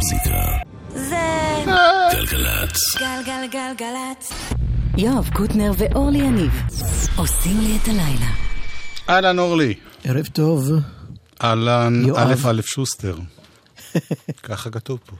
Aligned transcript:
המוזיקה. 0.00 0.46
זה 0.88 1.16
גלגלצ. 2.12 2.78
גלגלגלגלצ. 2.98 4.32
יואב 4.96 5.30
קוטנר 5.32 5.72
ואורלי 5.78 6.18
יניב 6.18 6.52
עושים 7.16 7.60
לי 7.60 7.76
את 7.82 7.88
הלילה. 7.88 8.30
אהלן 9.08 9.38
אורלי. 9.38 9.74
ערב 10.04 10.26
טוב. 10.26 10.70
אהלן. 11.42 12.02
א' 12.16 12.34
א' 12.44 12.60
שוסטר. 12.62 13.16
ככה 14.42 14.70
כתוב 14.70 14.98
פה. 15.06 15.16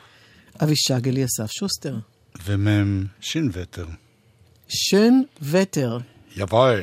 אבישג 0.62 1.08
אליסף 1.08 1.50
שוסטר. 1.50 1.96
ומ' 2.44 3.04
שינווטר. 3.20 3.86
שן 4.68 5.14
וטר. 5.42 5.98
יבואי. 6.36 6.82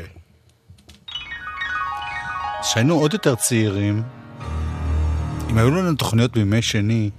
כשהיינו 2.61 2.95
עוד 2.95 3.13
יותר 3.13 3.35
צעירים, 3.35 4.03
אם 5.49 5.57
היו 5.57 5.71
לנו 5.71 5.95
תוכניות 5.95 6.33
בימי 6.33 6.61
שני, 6.61 7.09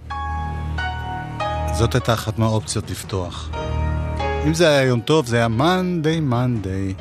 זאת 1.79 1.95
הייתה 1.95 2.15
אחת 2.15 2.39
מהאופציות 2.39 2.91
לפתוח. 2.91 3.51
אם 4.47 4.55
זה 4.55 4.69
היה 4.69 4.83
יום 4.83 5.01
טוב, 5.01 5.27
זה 5.27 5.37
היה 5.37 5.49
מאנדיי, 5.49 6.21
מאנדיי. 6.21 6.95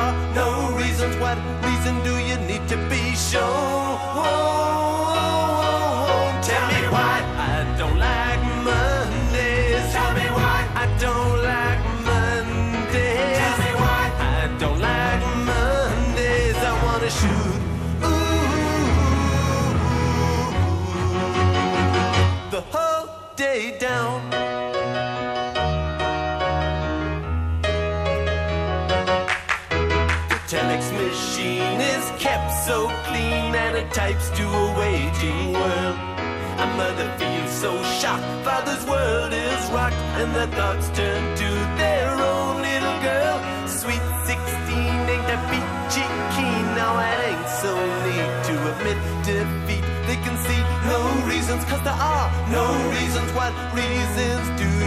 Are 0.00 0.14
no 0.34 0.48
reasons. 0.76 1.14
What 1.24 1.38
reason 1.66 1.94
do 2.08 2.14
you 2.28 2.36
need 2.50 2.64
to 2.72 2.76
be 2.92 3.02
shown? 3.28 3.98
Tell 6.48 6.66
me 6.74 6.82
why 6.94 7.16
I 7.52 7.56
don't 7.78 7.98
like 8.08 8.42
Mondays. 8.68 9.92
Tell 9.94 10.12
me 10.18 10.26
why 10.38 10.58
I 10.82 10.86
don't 11.04 11.36
like 11.52 11.80
Mondays. 12.08 13.38
Tell 13.40 13.56
me 13.64 13.70
why 13.82 14.02
I 14.34 14.40
don't 14.62 14.80
like 14.90 15.22
Mondays. 15.50 16.58
I 16.70 16.72
wanna 16.84 17.10
shoot. 17.20 17.60
Ooh, 18.08 18.50
the 22.54 22.62
whole 22.72 23.08
day 23.36 23.62
down. 23.78 24.29
Telex 30.50 30.90
machine 30.90 31.80
is 31.80 32.10
kept 32.18 32.50
so 32.66 32.88
clean 33.06 33.54
and 33.54 33.76
it 33.76 33.88
types 33.94 34.30
to 34.30 34.42
a 34.42 34.66
waging 34.76 35.52
world. 35.52 35.96
A 36.64 36.66
mother 36.74 37.06
feels 37.18 37.52
so 37.52 37.70
shocked, 38.00 38.26
father's 38.44 38.84
world 38.84 39.32
is 39.32 39.62
rocked, 39.70 39.94
and 40.18 40.34
their 40.34 40.50
thoughts 40.58 40.88
turn 40.88 41.22
to 41.36 41.50
their 41.78 42.10
own 42.10 42.62
little 42.66 42.98
girl. 42.98 43.36
Sweet 43.68 44.02
16 44.26 44.74
ain't 45.14 45.26
that 45.30 45.42
peachy 45.50 46.06
keen, 46.34 46.66
now 46.74 46.98
it 46.98 47.18
ain't 47.30 47.48
so 47.62 47.72
neat 48.02 48.32
to 48.48 48.54
admit 48.70 48.98
defeat. 49.22 49.86
They 50.08 50.18
can 50.26 50.34
see 50.34 50.62
no 50.90 50.98
reasons, 51.30 51.62
cause 51.70 51.82
there 51.86 51.94
are 51.94 52.26
no 52.50 52.66
reasons. 52.90 53.30
What 53.38 53.54
reasons 53.70 54.46
do 54.58 54.79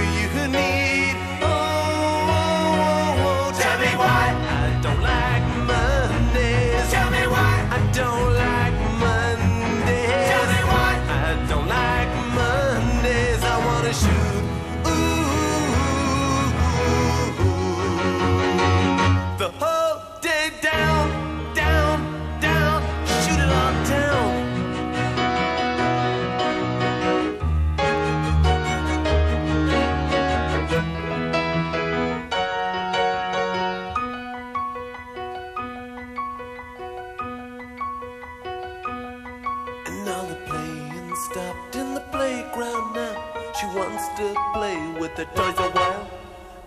the 45.24 45.42
toys 45.42 45.60
a 45.60 45.70
while. 45.72 46.10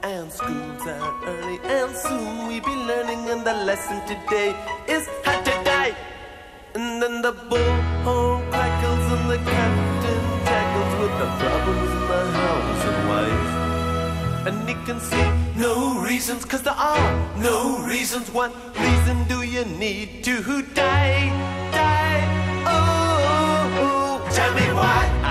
And 0.03 0.31
school's 0.33 0.87
out 0.87 1.15
early, 1.27 1.59
and 1.65 1.94
soon 1.94 2.47
we'll 2.47 2.62
be 2.62 2.77
learning. 2.91 3.28
And 3.28 3.44
the 3.44 3.55
lesson 3.69 4.00
today 4.06 4.55
is 4.89 5.09
how 5.25 5.41
to 5.41 5.55
die. 5.65 5.94
And 6.75 7.03
then 7.03 7.22
the 7.22 7.33
bullhorn 7.33 8.50
crackles, 8.50 9.06
and 9.15 9.31
the 9.33 9.39
captain 9.50 10.25
tackles 10.49 10.93
with 11.00 11.15
the 11.22 11.28
problems 11.43 11.91
in 11.99 12.05
the 12.12 12.22
house 12.39 12.84
and 12.91 13.00
wife. 13.12 13.53
And 14.49 14.69
he 14.69 14.75
can 14.87 15.00
see 15.00 15.28
no 15.56 16.00
reasons, 16.00 16.45
cause 16.45 16.62
there 16.62 16.81
are 16.95 17.09
no 17.39 17.84
reasons. 17.84 18.31
What 18.31 18.53
reason 18.78 19.25
do 19.25 19.43
you 19.43 19.65
need 19.65 20.22
to 20.25 20.62
die? 20.62 21.28
Die. 21.72 22.22
Oh, 22.65 22.83
oh, 23.33 23.83
oh. 23.83 24.34
tell 24.37 24.55
me 24.55 24.66
why 24.72 25.26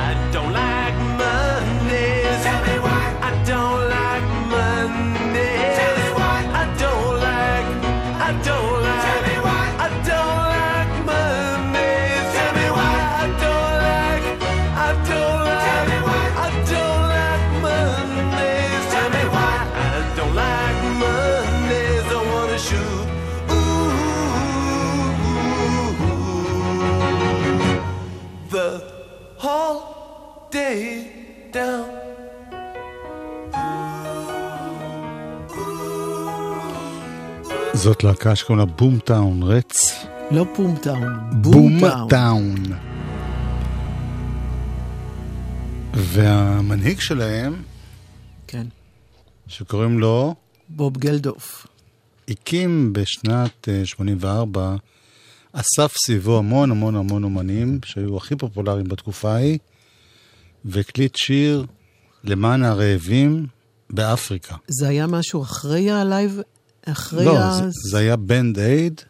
זאת 37.86 38.04
להקה 38.04 38.36
שקוראים 38.36 38.60
לה 38.60 38.74
בום 38.76 39.00
טאון, 39.00 39.44
רץ. 39.44 40.06
לא 40.32 40.44
בום 40.58 40.76
בומטאון. 41.32 42.10
טאון. 42.10 42.56
והמנהיג 45.94 47.00
שלהם, 47.00 47.62
כן. 48.48 48.68
שקוראים 49.48 50.00
לו, 50.00 50.36
בוב 50.70 50.98
גלדוף. 50.98 51.68
הקים 52.28 52.94
בשנת 52.94 53.70
אה, 53.70 53.86
84, 53.86 54.76
אסף 55.54 55.94
סביבו 56.06 56.38
המון 56.38 56.72
המון 56.72 56.96
המון 56.96 57.24
אומנים 57.24 57.80
שהיו 57.86 58.18
הכי 58.18 58.36
פופולריים 58.36 58.88
בתקופה 58.88 59.32
ההיא, 59.32 59.58
והקליט 60.66 61.16
שיר 61.16 61.66
למען 62.24 62.64
הרעבים 62.64 63.48
באפריקה. 63.90 64.56
זה 64.68 64.88
היה 64.88 65.08
משהו 65.08 65.42
אחרי 65.44 65.92
ה 65.92 66.00
Live? 66.00 66.42
אחרי 66.86 67.26
לא, 67.26 67.40
ה... 67.40 67.54
זה, 67.54 67.70
זה 67.90 67.98
היה 67.98 68.16
Band 68.16 68.60
Aid, 68.60 69.02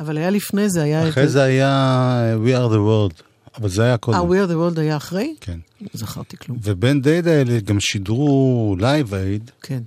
אבל 0.00 0.18
היה 0.18 0.30
לפני 0.30 0.70
זה, 0.70 0.82
היה... 0.82 1.08
אחרי 1.08 1.28
זה 1.28 1.42
היה 1.42 1.68
אה, 1.68 2.36
We 2.36 2.48
are 2.48 2.72
the 2.72 2.76
world, 2.76 3.22
אבל 3.58 3.68
זה 3.68 3.82
היה 3.82 3.92
אה, 3.92 3.98
קודם. 3.98 4.18
We 4.18 4.34
are 4.34 4.50
the 4.50 4.76
world 4.76 4.80
היה 4.80 4.96
אחרי? 4.96 5.34
כן. 5.40 5.58
לא 5.80 5.88
זכרתי 5.94 6.36
כלום. 6.36 6.58
ו 6.62 6.71
Band 6.71 7.08
Aid 7.08 7.28
האלה 7.28 7.60
גם 7.60 7.80
שידרו 7.80 8.76
Live 8.78 9.14
Aid, 9.14 9.50
כן. 9.62 9.82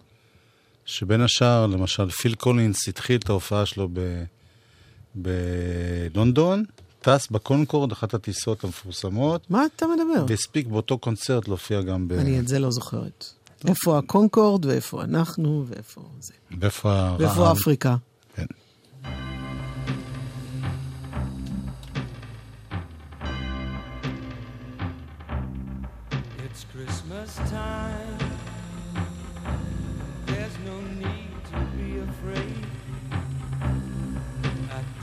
שבין 0.85 1.21
השאר, 1.21 1.68
למשל, 1.68 2.09
פיל 2.09 2.35
קולינס 2.35 2.88
התחיל 2.88 3.19
את 3.19 3.29
ההופעה 3.29 3.65
שלו 3.65 3.89
ב... 3.94 4.24
בלונדון, 5.15 6.63
טס 7.01 7.27
בקונקורד, 7.31 7.91
אחת 7.91 8.13
הטיסות 8.13 8.63
המפורסמות, 8.63 9.51
מה 9.51 9.65
אתה 9.75 9.85
מדבר? 9.88 10.25
והספיק 10.27 10.67
באותו 10.67 10.97
קונצרט 10.97 11.47
להופיע 11.47 11.81
גם 11.81 12.07
ב... 12.07 12.13
אני 12.13 12.39
את 12.39 12.47
זה 12.47 12.59
לא 12.59 12.71
זוכרת. 12.71 13.33
איפה 13.68 13.98
הקונקורד, 13.98 14.66
ואיפה 14.66 15.04
אנחנו, 15.04 15.66
ואיפה 15.68 16.02
זה. 16.19 16.34
ואיפה 16.60 16.94
הרעב. 16.94 17.22
ואיפה 17.22 17.52
אפריקה. 17.52 17.96
כן. 18.36 18.46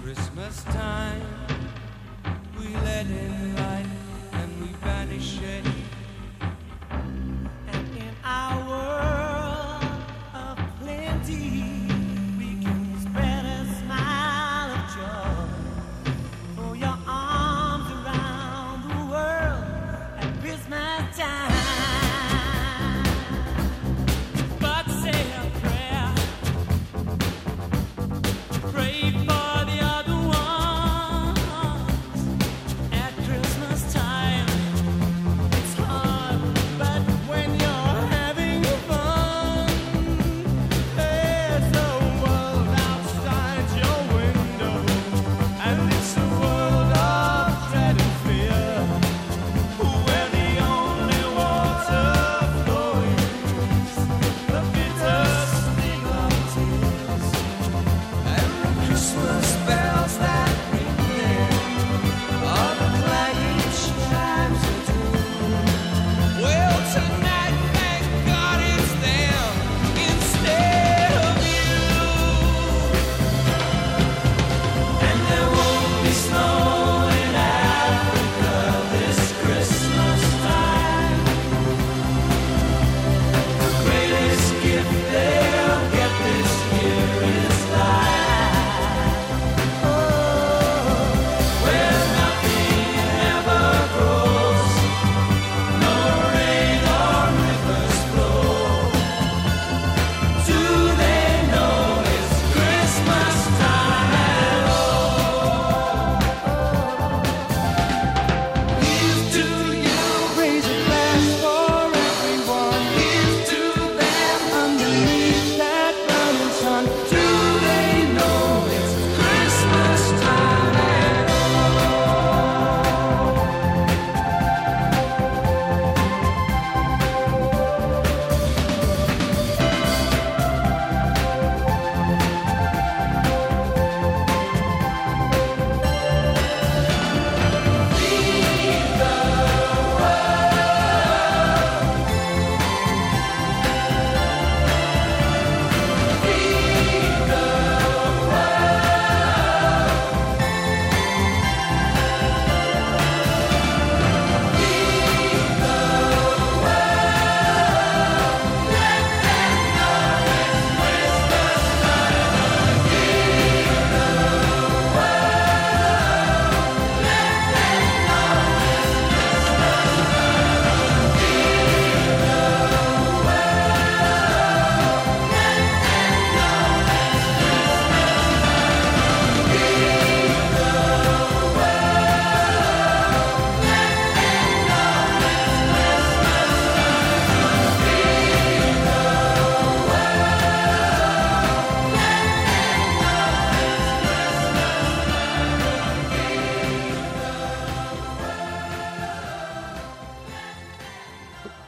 Christmas 0.09 0.65
time, 0.65 1.47
we 2.59 2.69
let 2.77 3.07
in 3.07 3.57
light. 3.57 3.88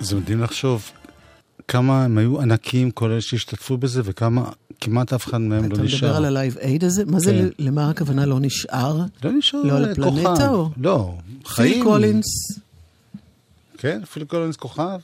זה 0.01 0.17
מדהים 0.17 0.43
לחשוב 0.43 0.91
כמה 1.69 2.05
הם 2.05 2.19
היו 2.19 2.41
ענקים, 2.41 2.91
כל 2.91 3.11
אלה 3.11 3.21
שהשתתפו 3.21 3.77
בזה, 3.77 4.03
וכמה 4.05 4.51
כמעט 4.81 5.13
אף 5.13 5.27
אחד 5.27 5.41
מהם 5.41 5.59
אתה 5.65 5.69
לא 5.69 5.75
מדבר 5.75 5.85
נשאר. 5.85 6.17
על 6.17 6.25
ה 6.25 6.31
Live 6.31 6.57
Aid 6.59 6.85
הזה? 6.85 7.05
מה 7.05 7.21
זה, 7.21 7.31
כן. 7.31 7.65
למה 7.65 7.91
הכוונה 7.91 8.27
לא 8.27 8.41
נשאר? 8.41 9.01
לא 9.25 9.33
נשאר 9.33 9.63
לא 9.63 9.77
על 9.77 9.85
הפלנטה. 9.85 10.49
או? 10.49 10.71
לא, 10.77 11.15
חיים. 11.45 11.75
פיל 11.75 11.85
קולינס. 11.85 12.27
כן, 13.79 14.05
פיל 14.13 14.25
קולינס 14.25 14.57
כוכב. 14.57 14.99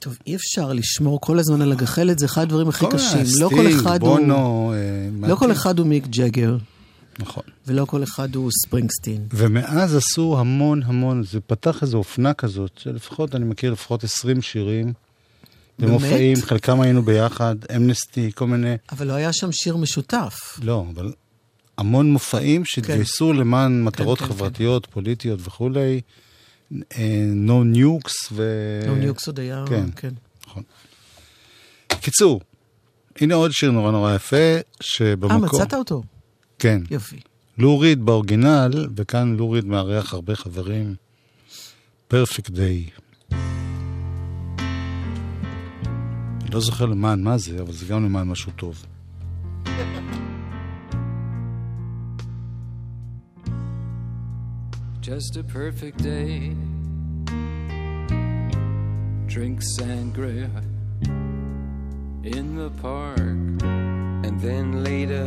טוב, 0.00 0.18
אי 0.26 0.36
אפשר 0.36 0.72
לשמור 0.72 1.20
כל 1.20 1.38
הזמן 1.38 1.62
על 1.62 1.72
הגחלת, 1.72 2.18
זה 2.18 2.26
אחד 2.26 2.42
הדברים 2.42 2.68
הכי 2.68 2.84
קשים. 2.90 3.20
לא 3.40 3.48
כל 3.48 3.68
אחד 3.68 4.02
הוא... 4.02 4.10
בונו, 4.10 4.72
אה, 4.74 5.28
לא 5.28 5.34
כל. 5.34 5.52
אחד 5.52 5.78
הוא 5.78 5.86
מיק 5.86 6.06
ג'גר, 6.06 6.56
נכון. 7.18 7.42
ולא 7.66 7.84
כל 7.84 8.02
אחד 8.02 8.34
הוא 8.34 8.50
ספרינגסטין. 8.64 9.26
ומאז 9.30 9.94
עשו 9.96 10.36
המון 10.38 10.82
המון, 10.82 11.22
זה 11.22 11.40
פתח 11.40 11.82
איזו 11.82 11.98
אופנה 11.98 12.34
כזאת, 12.34 12.70
שלפחות, 12.78 13.34
אני 13.34 13.44
מכיר 13.44 13.72
לפחות 13.72 14.04
20 14.04 14.42
שירים. 14.42 14.92
במופעים, 15.78 16.36
חלקם 16.42 16.80
היינו 16.80 17.02
ביחד, 17.02 17.56
אמנסטי, 17.76 18.30
כל 18.34 18.46
מיני, 18.46 18.74
אבל 18.92 19.06
לא 19.06 19.12
היה 19.12 19.32
שם 19.32 19.52
שיר 19.52 19.76
משותף. 19.76 20.34
לא, 20.62 20.84
אבל 20.94 21.12
המון 21.78 22.12
מופעים 22.12 22.64
שהתגייסו 22.64 23.32
למען 23.32 23.84
מטרות 23.84 24.18
כן, 24.18 24.26
חברתיות, 24.26 24.86
פוליטיות 24.86 25.40
וכולי. 25.42 26.00
No 27.34 27.64
Nukes 27.64 28.12
ו... 28.32 28.52
לא 28.86 28.96
Nukes 28.96 29.26
עוד 29.26 29.40
היה, 29.40 29.64
כן. 29.68 29.84
כן. 29.96 30.14
נכון. 30.46 30.62
קיצור, 31.88 32.40
הנה 33.20 33.34
עוד 33.34 33.50
שיר 33.52 33.70
נורא 33.70 33.90
נורא 33.90 34.14
יפה, 34.14 34.36
אה, 34.36 34.60
שבמקום... 34.80 35.44
מצאת 35.44 35.74
אותו? 35.74 36.02
כן. 36.58 36.82
יופי. 36.90 37.20
לוריד 37.58 38.04
באורגינל, 38.04 38.88
וכאן 38.96 39.36
לוריד 39.36 39.64
מארח 39.64 40.14
הרבה 40.14 40.36
חברים. 40.36 40.94
פרפקט 42.08 42.50
דיי. 42.50 42.90
אני 46.40 46.54
לא 46.54 46.60
זוכר 46.60 46.86
למען 46.86 47.22
מה 47.22 47.38
זה, 47.38 47.60
אבל 47.60 47.72
זה 47.72 47.86
גם 47.86 48.04
למען 48.04 48.28
משהו 48.28 48.52
טוב. 48.56 48.84
Just 55.02 55.36
a 55.36 55.44
perfect 55.44 55.98
day. 56.02 56.34
Drink 59.34 59.58
sangria 59.76 60.50
in 62.36 62.46
the 62.56 62.70
park. 62.82 63.18
And 64.26 64.34
then 64.40 64.66
later, 64.82 65.26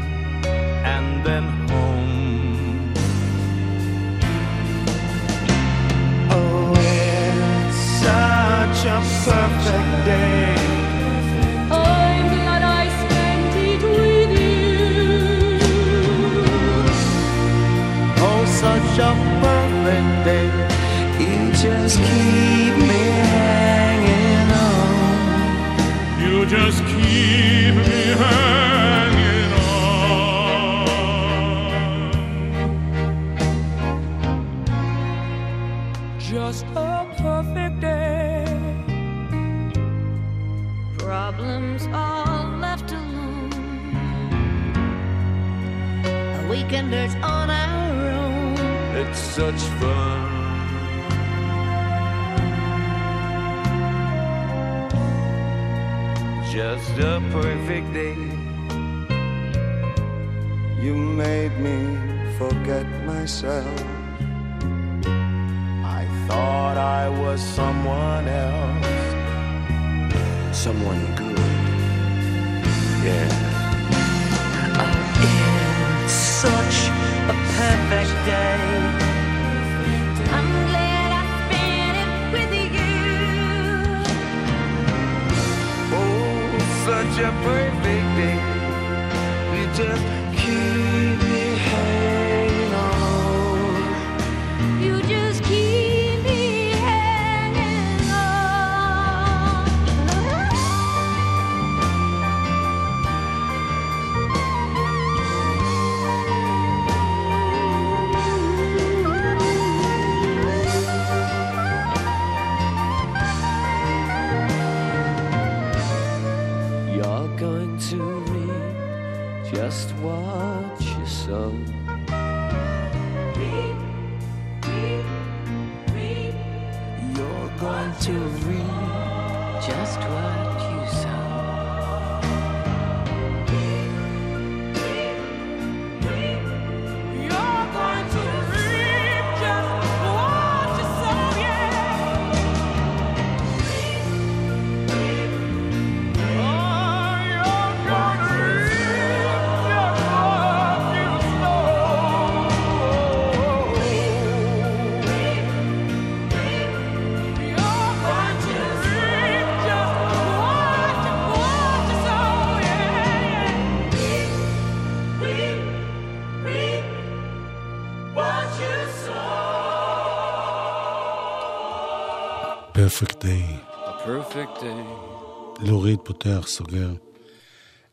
פותח, 176.03 176.43
סוגר. 176.47 176.93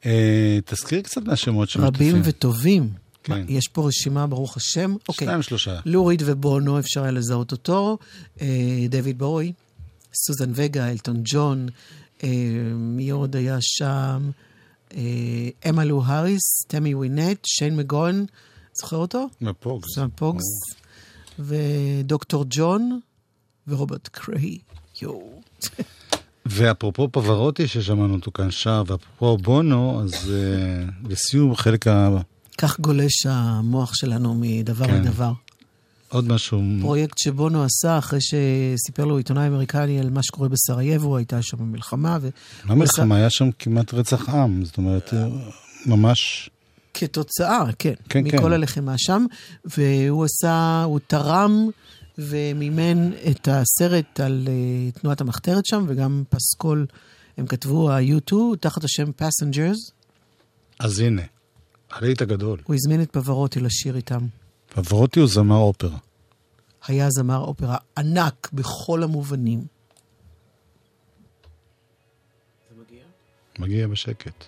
אה, 0.06 0.58
תזכיר 0.64 1.00
קצת 1.00 1.22
מהשמות 1.22 1.68
רבים 1.76 2.10
שמוסיפים. 2.10 2.22
וטובים. 2.24 2.90
כן. 3.22 3.32
מה, 3.32 3.38
יש 3.48 3.68
פה 3.72 3.88
רשימה, 3.88 4.26
ברוך 4.26 4.56
השם. 4.56 4.94
אוקיי. 5.08 5.26
שניים, 5.26 5.42
שלושה. 5.42 5.80
לוריד 5.84 6.22
ובונו, 6.26 6.78
אפשר 6.78 7.02
היה 7.02 7.12
לזהות 7.12 7.52
אותו. 7.52 7.98
אה, 8.40 8.46
דויד 8.88 9.18
בואי, 9.18 9.52
סוזן 10.14 10.50
וגה, 10.54 10.90
אלטון 10.90 11.20
ג'ון, 11.24 11.68
אה, 12.24 12.28
מי 12.74 13.10
עוד 13.10 13.36
היה 13.36 13.58
שם? 13.60 14.30
אה, 14.94 15.48
אמה 15.68 15.84
לו 15.84 16.02
האריס, 16.04 16.64
תמי 16.68 16.94
ווינט, 16.94 17.38
שיין 17.46 17.76
מגון, 17.76 18.26
זוכר 18.80 18.96
אותו? 18.96 19.28
מהפוגס. 19.40 19.94
סם 19.94 20.08
פוגס, 20.14 20.44
ודוקטור 21.38 22.44
ג'ון, 22.50 23.00
ורוברט 23.68 24.08
קריי. 24.08 24.58
יואו. 25.02 25.42
ואפרופו 26.50 27.08
פברוטי 27.12 27.66
ששמענו 27.66 28.14
אותו 28.14 28.32
כאן 28.32 28.50
שר, 28.50 28.82
ואפרופו 28.86 29.36
בונו, 29.36 30.02
אז 30.04 30.32
אה, 30.34 30.84
לסיום 31.08 31.56
חלק 31.56 31.86
ה... 31.86 32.18
כך 32.58 32.80
גולש 32.80 33.26
המוח 33.26 33.94
שלנו 33.94 34.34
מדבר 34.40 34.86
כן. 34.86 35.02
לדבר. 35.02 35.32
עוד 36.08 36.28
משהו. 36.28 36.62
פרויקט 36.80 37.18
שבונו 37.18 37.64
עשה 37.64 37.98
אחרי 37.98 38.18
שסיפר 38.20 39.04
לו 39.04 39.16
עיתונאי 39.16 39.48
אמריקני 39.48 40.00
על 40.00 40.10
מה 40.10 40.22
שקורה 40.22 40.48
בסרייבו, 40.48 41.16
הייתה 41.16 41.42
שם 41.42 41.62
מלחמה. 41.62 42.18
ו... 42.20 42.28
לא 42.68 42.74
מלחמה, 42.74 43.16
היה 43.16 43.30
שם 43.30 43.50
כמעט 43.58 43.94
רצח 43.94 44.28
עם, 44.28 44.64
זאת 44.64 44.78
אומרת, 44.78 45.14
אה, 45.14 45.28
ממש... 45.86 46.50
כתוצאה, 46.94 47.64
כן, 47.78 47.92
כן, 48.08 48.24
מכל 48.24 48.38
כן. 48.38 48.52
הלחימה 48.52 48.94
שם, 48.96 49.26
והוא 49.64 50.24
עשה, 50.24 50.82
הוא 50.82 50.98
תרם 51.06 51.68
ומימן 52.18 53.12
את 53.30 53.48
הסרט 53.50 54.20
על 54.20 54.48
uh, 54.48 55.00
תנועת 55.00 55.20
המחתרת 55.20 55.66
שם, 55.66 55.84
וגם 55.88 56.22
פסקול, 56.28 56.86
הם 57.36 57.46
כתבו 57.46 57.90
ה-U2 57.90 58.34
תחת 58.60 58.84
השם 58.84 59.10
Passengers, 59.20 59.92
אז 60.78 61.00
הנה, 61.00 61.22
הלהיט 61.90 62.22
הגדול. 62.22 62.60
הוא 62.64 62.74
הזמין 62.74 63.02
את 63.02 63.10
פברוטי 63.10 63.60
לשיר 63.60 63.96
איתם. 63.96 64.26
פברוטי 64.68 65.20
הוא 65.20 65.28
זמר 65.28 65.56
אופרה. 65.56 65.98
היה 66.86 67.10
זמר 67.10 67.38
אופרה 67.38 67.76
ענק 67.98 68.50
בכל 68.52 69.02
המובנים. 69.02 69.66
מגיע 73.58 73.86
בשקט. 73.86 74.44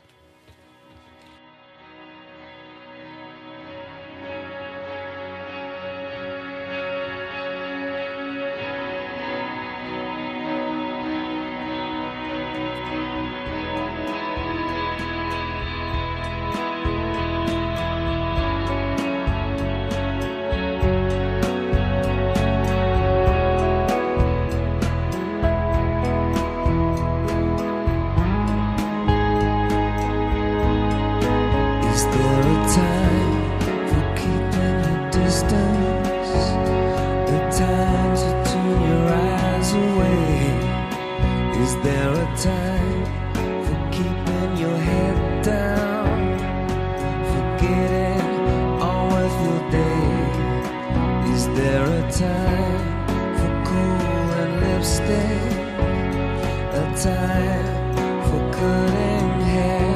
Is 51.41 51.47
there 51.55 51.87
a 51.87 52.13
time 52.13 53.07
for 53.39 53.53
cool 53.65 54.31
and 54.43 54.53
lipstick? 54.61 55.53
A 56.75 56.85
time 57.01 57.95
for 58.27 58.43
cutting 58.53 59.31
hair? 59.53 59.95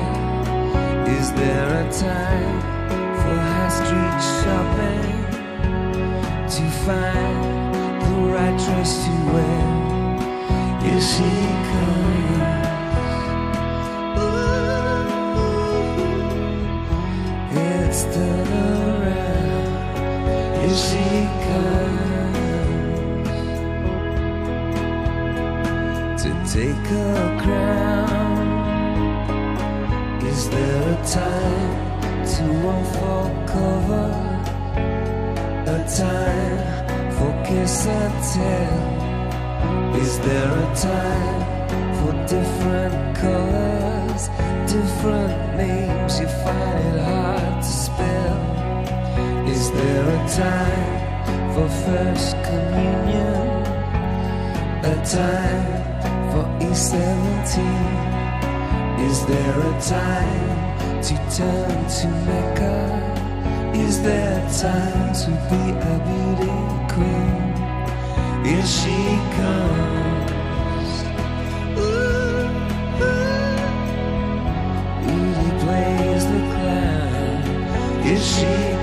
Is 1.19 1.33
there 1.33 1.69
a 1.83 1.93
time 1.93 2.61
for 3.21 3.35
high 3.49 3.73
street 3.78 4.21
shopping? 4.40 5.16
To 6.54 6.64
find 6.87 8.02
the 8.02 8.14
right 8.33 8.57
dress 8.64 9.04
to 9.04 9.12
wear? 9.33 10.97
Is 10.97 11.04
she 11.14 11.31
coming? 11.69 12.53
Take 26.54 26.87
her 26.87 27.38
crown? 27.42 28.46
Is 30.23 30.49
there 30.50 30.82
a 30.94 30.99
time 31.04 31.75
to 32.32 32.44
unfold 32.75 33.34
cover? 33.54 34.11
A 35.76 35.78
time 36.02 36.58
for 37.16 37.32
kiss 37.44 37.87
and 37.87 38.14
tell? 38.32 38.80
Is 40.00 40.12
there 40.20 40.52
a 40.66 40.70
time 40.90 41.42
for 41.99 42.12
different 42.34 42.99
colors, 43.23 44.23
different 44.70 45.34
names? 45.56 46.20
You 46.20 46.28
find 46.44 46.78
it 46.88 47.00
hard 47.11 47.62
to 47.66 47.73
spell. 47.84 48.38
Is 49.54 49.73
there 49.73 50.06
a 50.18 50.23
time 50.44 50.92
for 51.52 51.68
first 51.84 52.37
communion? 52.49 53.42
A 54.92 54.94
time 55.04 55.83
for 56.34 56.46
E17? 56.66 57.54
Is 59.08 59.18
there 59.26 59.56
a 59.70 59.74
time 59.80 61.02
to 61.06 61.14
turn 61.36 61.76
to 61.98 62.06
Mecca? 62.26 62.78
Is 63.74 64.02
there 64.02 64.34
a 64.38 64.50
time 64.66 65.12
to 65.22 65.30
be 65.50 65.62
a 65.92 65.94
beauty 66.08 66.58
queen? 66.94 67.42
Here 68.44 68.68
she 68.78 68.98
comes. 69.38 70.92
Ooh, 71.78 72.50
ooh. 73.08 73.34
He 75.40 75.48
plays 75.62 76.24
the 76.32 76.40
clown. 76.54 77.42
Here 78.02 78.24
she 78.32 78.74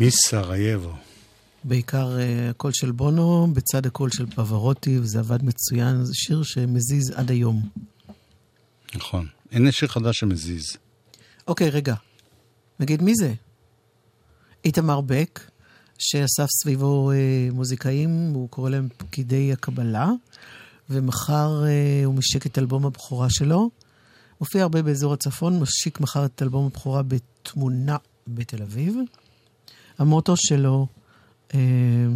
Miss 0.00 0.14
Sarajevo. 0.26 0.92
בעיקר 1.64 2.18
אה, 2.18 2.50
הקול 2.50 2.72
של 2.72 2.90
בונו, 2.90 3.48
בצד 3.52 3.86
הקול 3.86 4.10
של 4.10 4.26
פברוטי, 4.26 4.98
וזה 4.98 5.18
עבד 5.18 5.44
מצוין. 5.44 6.04
זה 6.04 6.12
שיר 6.14 6.42
שמזיז 6.42 7.10
עד 7.10 7.30
היום. 7.30 7.68
נכון. 8.94 9.26
הנה 9.52 9.72
שיר 9.72 9.88
חדש 9.88 10.18
שמזיז. 10.18 10.76
אוקיי, 11.48 11.70
רגע. 11.70 11.94
נגיד, 12.80 13.02
מי 13.02 13.14
זה? 13.14 13.34
איתמר 14.64 15.00
בק, 15.00 15.40
שאסף 15.98 16.46
סביבו 16.62 17.10
אה, 17.10 17.16
מוזיקאים, 17.52 18.30
הוא 18.34 18.48
קורא 18.48 18.70
להם 18.70 18.88
פקידי 18.96 19.52
הקבלה, 19.52 20.10
ומחר 20.90 21.64
אה, 21.66 22.02
הוא 22.04 22.14
משיק 22.14 22.46
את 22.46 22.58
אלבום 22.58 22.86
הבכורה 22.86 23.30
שלו. 23.30 23.70
מופיע 24.40 24.62
הרבה 24.62 24.82
באזור 24.82 25.12
הצפון, 25.14 25.60
משיק 25.60 26.00
מחר 26.00 26.24
את 26.24 26.42
אלבום 26.42 26.66
הבכורה 26.66 27.02
בתמונה 27.02 27.96
בתל 28.28 28.62
אביב. 28.62 28.96
המוטו 29.98 30.34
שלו, 30.36 30.86
אה, 31.54 31.60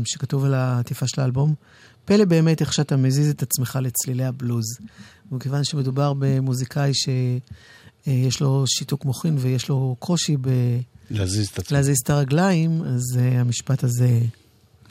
שכתוב 0.04 0.44
על 0.44 0.54
העטיפה 0.54 1.06
של 1.08 1.20
האלבום, 1.20 1.54
פלא 2.04 2.24
באמת 2.24 2.60
איך 2.60 2.72
שאתה 2.72 2.96
מזיז 2.96 3.30
את 3.30 3.42
עצמך 3.42 3.78
לצלילי 3.82 4.24
הבלוז. 4.24 4.64
ומכיוון 5.32 5.64
שמדובר 5.64 6.12
במוזיקאי 6.18 6.92
שיש 6.94 8.40
לו 8.40 8.64
שיתוק 8.66 9.04
מוחין 9.04 9.36
ויש 9.38 9.68
לו 9.68 9.96
קושי 9.98 10.36
ב... 10.40 10.48
להזיז 11.10 11.48
את 11.48 11.58
עצמו. 11.58 11.76
להזיז 11.76 11.96
את 12.04 12.10
הרגליים, 12.10 12.82
אז 12.82 13.02
uh, 13.14 13.20
המשפט 13.20 13.84
הזה, 13.84 14.20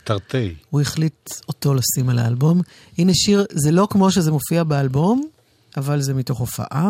תרתי. 0.03 0.55
הוא 0.69 0.81
החליט 0.81 1.29
אותו 1.47 1.73
לשים 1.73 2.09
על 2.09 2.19
האלבום. 2.19 2.61
הנה 2.97 3.11
שיר, 3.15 3.45
זה 3.51 3.71
לא 3.71 3.87
כמו 3.89 4.11
שזה 4.11 4.31
מופיע 4.31 4.63
באלבום, 4.63 5.27
אבל 5.77 6.01
זה 6.01 6.13
מתוך 6.13 6.39
הופעה, 6.39 6.89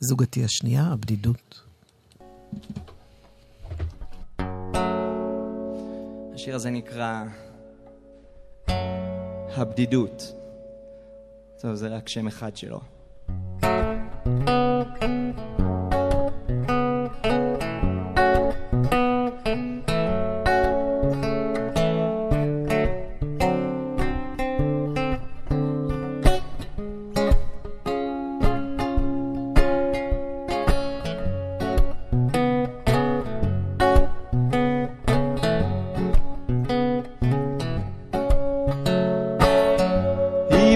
זוגתי 0.00 0.44
השנייה, 0.44 0.84
הבדידות. 0.84 1.60
השיר 6.40 6.54
הזה 6.54 6.70
נקרא 6.70 7.24
הבדידות. 9.56 10.34
טוב, 11.60 11.74
זה 11.74 11.88
רק 11.88 12.08
שם 12.08 12.26
אחד 12.26 12.56
שלו. 12.56 12.80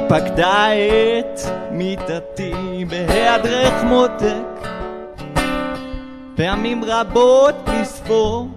פקדה 0.09 0.67
את 1.19 1.41
מיטתי 1.71 2.85
בהיעדרך 2.89 3.85
מותק 3.85 4.69
פעמים 6.37 6.85
רבות 6.85 7.55
בלי 7.67 7.85
ספור 7.85 8.49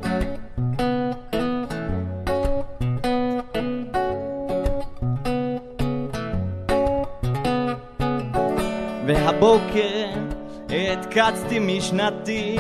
והבוקר 9.05 10.07
התקצתי 10.69 11.59
משנתי 11.59 12.57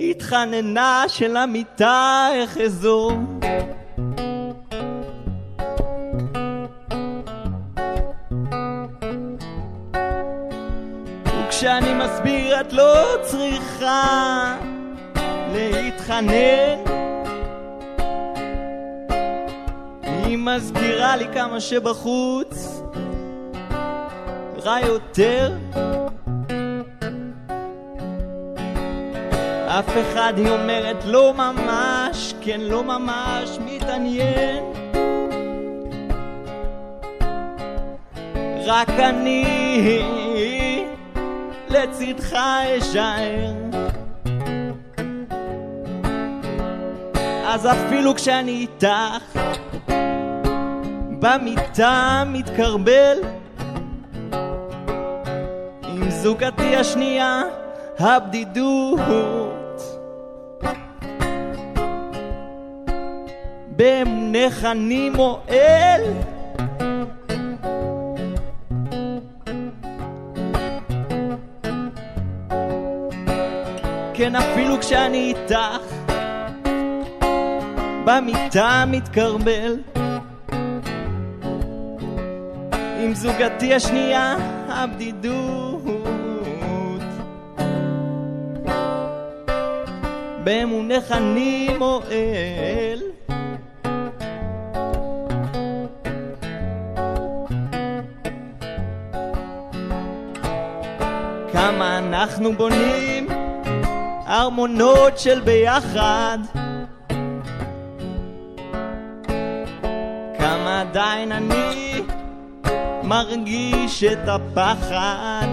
התחננה 0.00 1.04
של 1.08 1.36
המיטה 1.36 2.28
איך 2.34 2.58
אזור 2.58 3.12
צריכה 13.22 14.56
להתחנן. 15.52 16.76
היא 20.02 20.38
מזכירה 20.38 21.16
לי 21.16 21.24
כמה 21.34 21.60
שבחוץ 21.60 22.82
רע 24.64 24.80
יותר. 24.80 25.52
אף 29.68 29.88
אחד 29.88 30.32
היא 30.36 30.50
אומרת 30.50 31.04
לא 31.04 31.34
ממש, 31.34 32.34
כן 32.40 32.60
לא 32.60 32.82
ממש 32.84 33.58
מתעניין. 33.66 34.64
רק 38.66 38.90
אני 38.90 40.19
לצדך 41.70 42.32
אשאר. 42.78 43.52
אז 47.46 47.66
אפילו 47.66 48.14
כשאני 48.14 48.50
איתך 48.50 49.40
במיטה 51.20 52.22
מתקרבל. 52.26 53.18
עם 55.82 56.10
זוגתי 56.10 56.76
השנייה 56.76 57.42
הבדידות. 57.98 59.50
באמונך 63.66 64.64
אני 64.64 65.10
מועל 65.10 66.02
כן 74.20 74.36
אפילו 74.36 74.80
כשאני 74.80 75.34
איתך 75.34 75.94
במיטה 78.04 78.84
מתקרבל. 78.86 79.76
עם 82.72 83.14
זוגתי 83.14 83.74
השנייה 83.74 84.36
הבדידות. 84.68 85.82
באמונך 90.44 91.12
אני 91.12 91.68
מועל. 91.78 93.00
כמה 101.52 101.98
אנחנו 101.98 102.52
בונים 102.52 103.19
ארמונות 104.30 105.18
של 105.18 105.40
ביחד. 105.40 106.38
כמה 110.38 110.80
עדיין 110.80 111.32
אני 111.32 112.02
מרגיש 113.02 114.04
את 114.04 114.28
הפחד. 114.28 115.46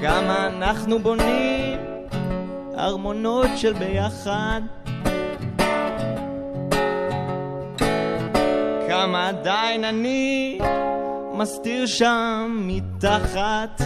כמה 0.00 0.46
אנחנו 0.46 0.98
בונים 0.98 1.78
ארמונות 2.78 3.50
של 3.56 3.72
ביחד. 3.72 4.60
כמה 8.88 9.28
עדיין 9.28 9.84
אני 9.84 10.58
מסתיר 11.34 11.86
שם 11.86 12.60
מתחת 12.60 13.80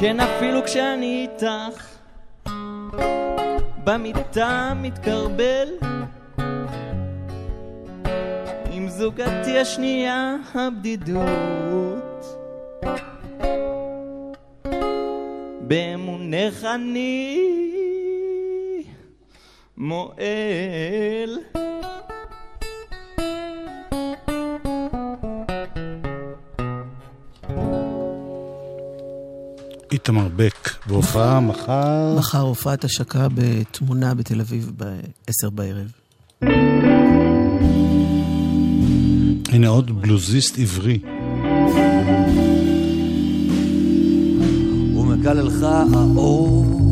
כן 0.00 0.20
אפילו 0.20 0.64
כשאני 0.64 1.28
איתך 1.28 1.86
במיטה 3.84 4.72
מתקרבל. 4.76 5.68
עם 8.70 8.88
זוגתי 8.88 9.58
השנייה 9.58 10.36
הבדידות. 10.54 12.24
באמונך 15.60 16.66
אני 16.74 17.38
מועל 19.76 21.38
איתמר 29.92 30.28
בק, 30.36 30.70
בהופעה 30.86 31.40
מחר. 31.40 32.16
מחר 32.18 32.40
הופעת 32.40 32.84
השקה 32.84 33.26
בתמונה 33.34 34.14
בתל 34.14 34.40
אביב 34.40 34.72
ב-10 34.76 35.50
בערב. 35.50 35.92
הנה 39.52 39.68
עוד 39.68 40.02
בלוזיסט 40.02 40.58
עברי. 40.58 40.98
ומקללך 44.96 45.62
האור 45.94 46.89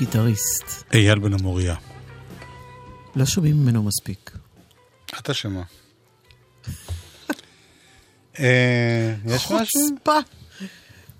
גיטריסט. 0.00 0.84
אייל 0.94 1.18
בן 1.18 1.32
אמוריה. 1.32 1.74
לא 3.16 3.26
שומעים 3.26 3.56
ממנו 3.56 3.82
מספיק. 3.82 4.30
את 5.18 5.30
אשמה. 5.30 5.62
אה, 8.40 9.14
יש 9.26 9.50
משהו? 9.50 9.58
חוצפה. 9.58 10.18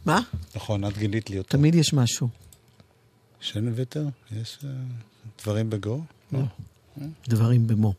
מה? 0.07 0.21
נכון, 0.57 0.85
את 0.85 0.99
גילית 0.99 1.31
לי 1.31 1.39
אותו. 1.39 1.49
תמיד 1.49 1.75
יש 1.75 1.93
משהו. 1.93 2.29
שן 3.41 3.69
ווטר? 3.69 4.07
יש 4.33 4.59
אה, 4.65 4.71
דברים 5.43 5.71
בגו? 5.71 6.05
לא. 6.33 6.41
דברים 7.29 7.67
במו. 7.67 7.95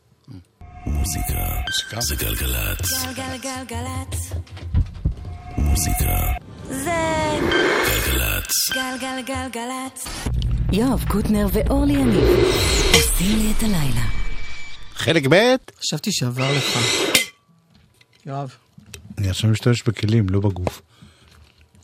מוזיקה 0.86 1.62
מוזיקה? 1.66 2.00
זה 2.00 2.16
גלגלצ. 2.16 2.92
גלגלגלגלצ. 3.16 4.32
מוזיקה 5.58 6.32
זה 6.72 7.28
גלגלצ. 8.06 8.70
גלגלגלגלצ. 8.72 10.06
יואב 10.72 11.04
קוטנר 11.08 11.46
ואורלי 11.52 11.92
יניב 11.92 12.24
עושים 12.94 13.38
לי 13.38 13.52
את 13.58 13.62
הלילה. 13.62 14.04
חלק 14.94 15.22
ב'? 15.30 15.54
חשבתי 15.80 16.12
שעבר 16.12 16.52
לך. 16.56 16.78
יואב. 18.26 18.54
אני 19.18 19.30
עכשיו 19.30 19.50
משתמש 19.50 19.82
בכלים, 19.82 20.28
לא 20.28 20.40
בגוף. 20.40 20.82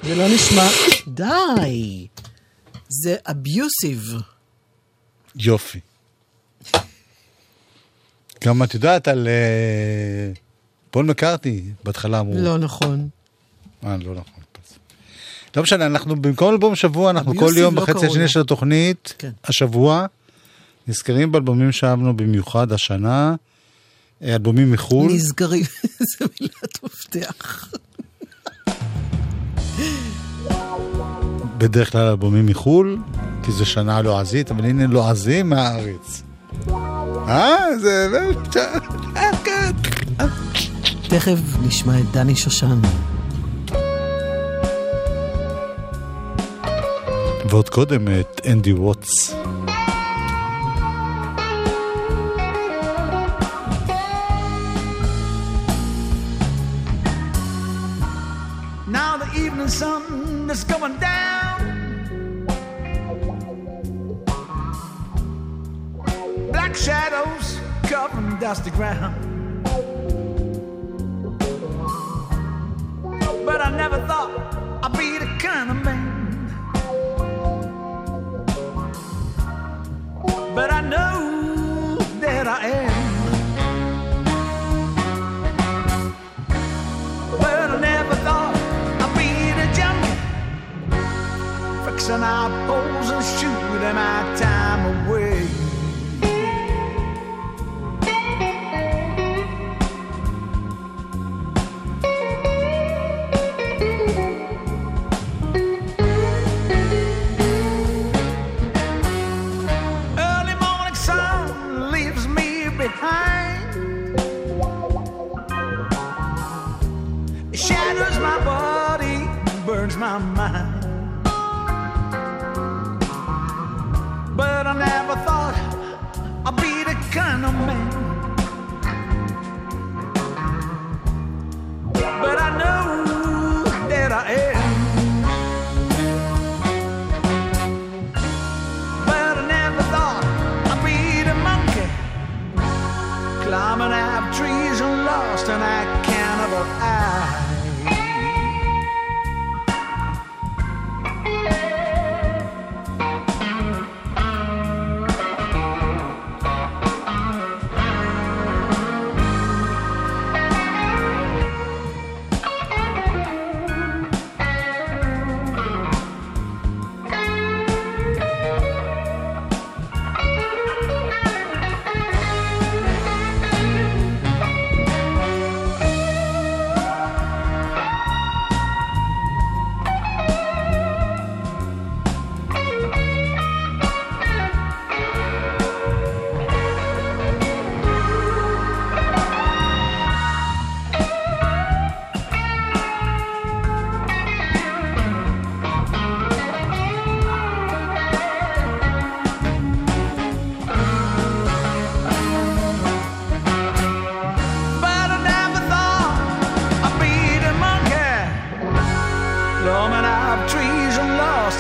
זה 0.03 0.15
לא 0.15 0.29
נשמע... 0.35 0.63
די! 1.09 2.07
זה 2.89 3.17
אביוסיב. 3.31 4.13
יופי. 5.37 5.81
גם 8.45 8.63
את 8.63 8.75
יודעת 8.75 9.09
על 9.09 9.29
אה, 9.29 10.33
פול 10.91 11.07
מקארטי, 11.07 11.65
בהתחלה 11.85 12.21
אמרו. 12.21 12.35
לא 12.39 12.59
נכון. 12.59 13.09
אה, 13.85 13.97
לא 13.97 14.15
נכון. 14.15 14.38
לא 15.57 15.63
משנה, 15.63 15.87
אנחנו 15.87 16.23
במקום 16.23 16.53
אלבום 16.53 16.75
שבוע, 16.75 17.11
אנחנו 17.11 17.37
כל 17.37 17.53
יום 17.57 17.75
לא 17.75 17.83
בחצי 17.83 18.07
השני. 18.07 18.29
של 18.29 18.41
התוכנית, 18.41 19.15
כן. 19.19 19.31
השבוע, 19.45 20.07
נזכרים 20.89 21.33
באלבומים 21.33 21.73
שאהבנו 21.73 22.17
במיוחד 22.17 22.73
השנה, 22.73 23.35
אה, 24.23 24.35
אלבומים 24.35 24.73
מחו"ל. 24.73 25.13
נזכרים, 25.13 25.65
זה 26.19 26.25
מילת 26.41 26.85
מפתח. 26.85 27.69
בדרך 31.59 31.93
כלל 31.93 32.09
אלבומים 32.09 32.47
מחו"ל, 32.47 32.99
כי 33.43 33.53
זו 33.53 33.67
שנה 33.67 34.03
לועזית, 34.03 34.51
אבל 34.51 34.65
הנה 34.65 34.87
לועזים 34.87 35.51
מהארץ. 35.51 36.23
אה, 37.29 37.79
זה 37.81 38.09
באמת... 38.13 38.57
תכף 41.09 41.39
נשמע 41.67 42.01
את 42.01 42.11
דני 42.13 42.37
שושן. 42.37 42.81
ועוד 47.50 47.70
קודם 47.70 48.08
את 48.08 48.42
אנדי 48.52 48.74
ווטס. 48.74 49.36
Now 58.88 59.18
the 59.18 59.30
evening 59.44 59.70
sun 59.82 60.50
is 60.52 60.64
going 60.74 60.98
down. 61.12 61.58
Black 66.52 66.74
shadows 66.76 67.46
covering 67.92 68.38
dusty 68.40 68.72
ground. 68.78 69.16
But 73.48 73.60
I 73.68 73.70
never 73.84 74.00
thought 74.10 74.32
I'd 74.84 74.94
be 74.98 75.10
the 75.24 75.30
kind 75.48 75.70
of 75.74 75.78
man. 75.86 76.07
But 80.59 80.73
I 80.73 80.81
know 80.81 81.99
that 82.19 82.49
I 82.49 82.59
am. 82.67 82.93
But 87.41 87.71
I 87.71 87.79
never 87.81 88.17
thought 88.27 88.57
I'd 89.05 89.13
be 89.15 89.31
the 89.59 89.67
junkie 89.79 90.19
Fixing 91.85 92.25
our 92.35 92.51
poles 92.67 93.09
and 93.15 93.25
shooting 93.39 93.95
my 93.95 94.35
time 94.37 94.83
away 94.91 95.08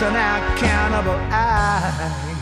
an 0.08 0.16
accountable 0.16 1.20
eye. 1.30 2.37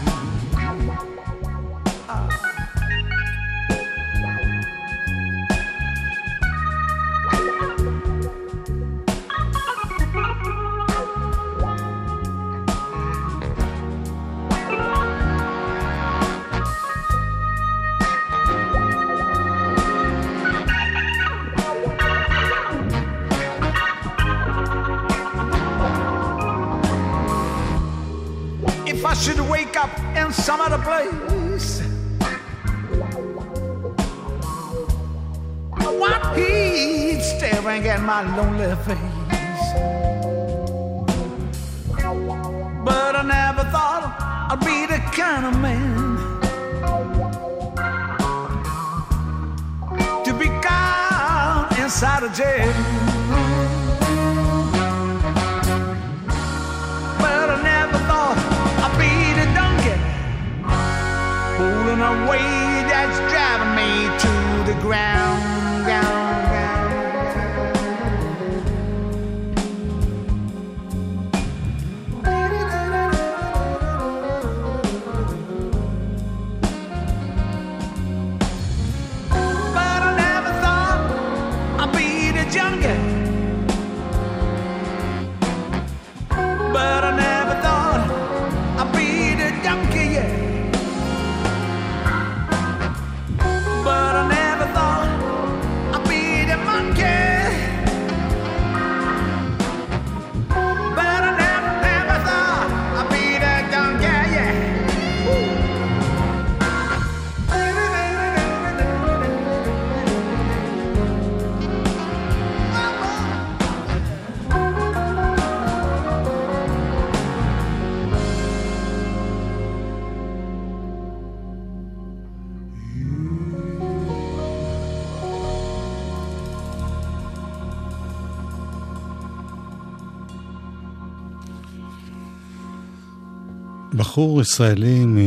בחור 134.17 134.41
ישראלי 134.41 135.05
מ... 135.05 135.19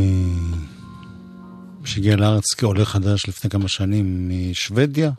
שהגיע 1.86 2.16
לארץ 2.16 2.44
כעולה 2.58 2.86
חדש 2.86 3.28
לפני 3.28 3.50
כמה 3.50 3.68
שנים 3.68 4.32
משוודיה, 4.32 5.12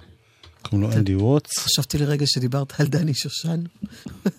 קוראים 0.62 0.82
לו 0.82 0.92
אנדי 0.92 1.14
ווטס. 1.14 1.58
חשבתי 1.58 1.98
לרגע 1.98 2.26
שדיברת 2.26 2.80
על 2.80 2.86
דני 2.86 3.14
שושן. 3.14 3.62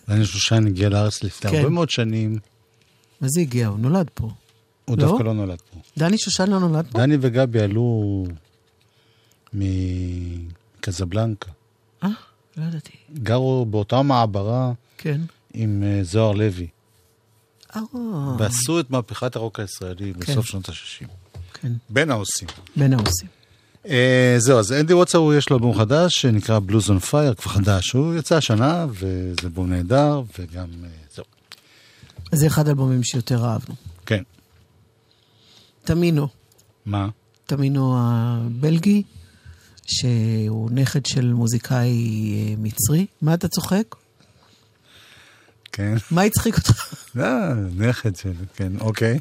דני 0.08 0.26
שושן 0.26 0.68
הגיע 0.68 0.90
לארץ 0.90 1.24
לפני 1.24 1.52
כן. 1.52 1.58
הרבה 1.58 1.70
מאוד 1.70 1.90
שנים. 1.90 2.38
מה 3.22 3.28
זה 3.30 3.42
הגיע? 3.42 3.68
הוא 3.68 3.80
נולד 3.80 4.10
פה. 4.14 4.30
הוא 4.86 4.98
לא? 4.98 5.04
דווקא 5.06 5.24
לא 5.24 5.34
נולד 5.34 5.62
פה. 5.72 5.80
דני 5.98 6.18
שושן 6.18 6.50
לא 6.50 6.60
נולד 6.60 6.86
פה? 6.92 7.00
דני 7.00 7.18
וגבי 7.22 7.60
עלו 7.60 8.26
מקזבלנקה. 9.54 11.52
אה, 12.04 12.10
לא 12.58 12.64
ידעתי. 12.64 12.98
גרו 13.14 13.66
באותה 13.66 14.02
מעברה 14.02 14.74
כן. 14.98 15.22
עם 15.54 15.84
אה, 15.84 16.04
זוהר 16.04 16.32
לוי, 16.32 16.68
אה, 17.76 17.82
ועשו 18.38 18.80
את 18.80 18.90
מהפכת 18.90 19.36
הרוק 19.36 19.60
הישראלי 19.60 20.14
בסוף 20.14 20.46
שנות 20.46 20.70
ה-60. 20.70 21.08
כן. 21.54 21.72
בין 21.90 22.12
העושים. 22.12 22.48
בין 22.76 22.94
העושים. 22.94 23.28
אה, 23.88 24.36
זהו, 24.38 24.60
אז 24.60 24.72
אנדי 24.72 24.94
וואטסאו 24.94 25.34
יש 25.34 25.50
לו 25.50 25.58
אלבום 25.58 25.78
חדש 25.78 26.14
שנקרא 26.14 26.60
בלוז 26.60 26.90
און 26.90 27.00
פייר, 27.00 27.34
כבר 27.34 27.52
חדש. 27.52 27.92
הוא 27.92 28.16
יצא 28.16 28.36
השנה, 28.36 28.86
וזה 28.90 29.36
אלבום 29.44 29.70
נהדר, 29.70 30.22
וגם 30.40 30.68
אה, 30.84 30.90
זהו. 31.16 31.26
זה 32.32 32.48
אחד 32.48 32.68
האלבומים 32.68 33.04
שיותר 33.04 33.46
אהבנו. 33.46 33.76
כן. 34.06 34.24
תמינו, 35.84 36.28
מה? 36.86 37.10
תמינו 37.46 37.96
הבלגי, 38.00 39.04
שהוא 39.86 40.72
נכד 40.72 41.06
של 41.06 41.34
מוזיקאי 41.34 42.56
מצרי. 42.58 43.06
מה 43.22 43.34
אתה 43.34 43.48
צוחק? 43.48 43.96
כן. 45.72 45.94
מה 46.12 46.22
הצחיק 46.22 46.58
אותך? 46.58 46.94
אה, 47.20 47.54
נכד 47.78 48.16
של, 48.16 48.32
כן, 48.56 48.72
אוקיי. 48.80 49.20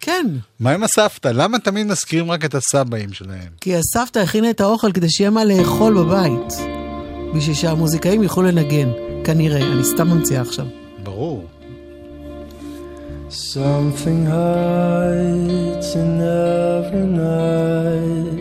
כן, 0.00 0.26
מה 0.60 0.70
עם 0.70 0.82
הסבתא? 0.82 1.28
למה 1.28 1.58
תמיד 1.58 1.86
מזכירים 1.86 2.30
רק 2.30 2.44
את 2.44 2.54
הסבאים 2.54 3.12
שלהם? 3.12 3.48
כי 3.60 3.76
הסבתא 3.76 4.18
הכינה 4.18 4.50
את 4.50 4.60
האוכל 4.60 4.92
כדי 4.92 5.10
שיהיה 5.10 5.30
מה 5.30 5.44
לאכול 5.44 5.94
בבית. 5.94 6.52
בשביל 7.34 7.56
שהמוזיקאים 7.56 8.22
יוכלו 8.22 8.42
לנגן. 8.42 8.88
כנראה, 9.24 9.72
אני 9.72 9.84
סתם 9.84 10.08
ממציאה 10.08 10.40
עכשיו. 10.40 10.66
ברור. 11.02 11.46
Something 13.30 14.26
hides 14.26 15.88
in 16.02 16.12
every 16.20 17.06
night, 17.24 18.40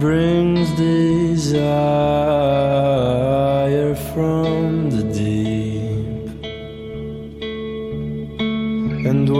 brings 0.00 0.68
desire 0.86 1.72
from 4.10 4.61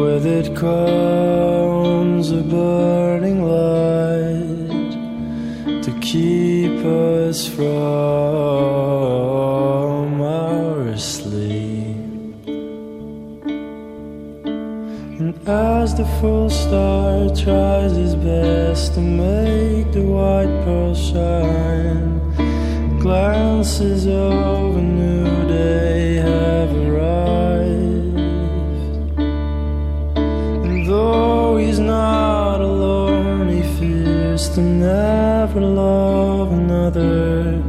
with 0.02 0.26
it 0.26 0.56
comes 0.56 2.32
a 2.32 2.42
burning 2.42 3.40
light 3.56 4.92
to 5.84 5.90
keep 6.00 6.84
us 6.84 7.46
from 7.46 7.66
our 10.20 10.96
sleep. 10.96 11.96
And 15.20 15.32
as 15.48 15.94
the 15.94 16.06
full 16.18 16.50
star 16.50 17.28
tries 17.44 17.92
his 18.02 18.14
best 18.16 18.94
to 18.94 19.00
make 19.00 19.92
the 19.92 20.02
white 20.02 20.54
pearl 20.64 20.94
shine, 20.94 22.18
glances 22.98 24.06
of 24.08 24.76
a 24.82 24.82
new 24.82 25.46
day 25.46 26.16
have 26.16 26.72
arrived. 26.76 27.31
To 34.54 34.60
never 34.60 35.62
love 35.62 36.52
another 36.52 37.62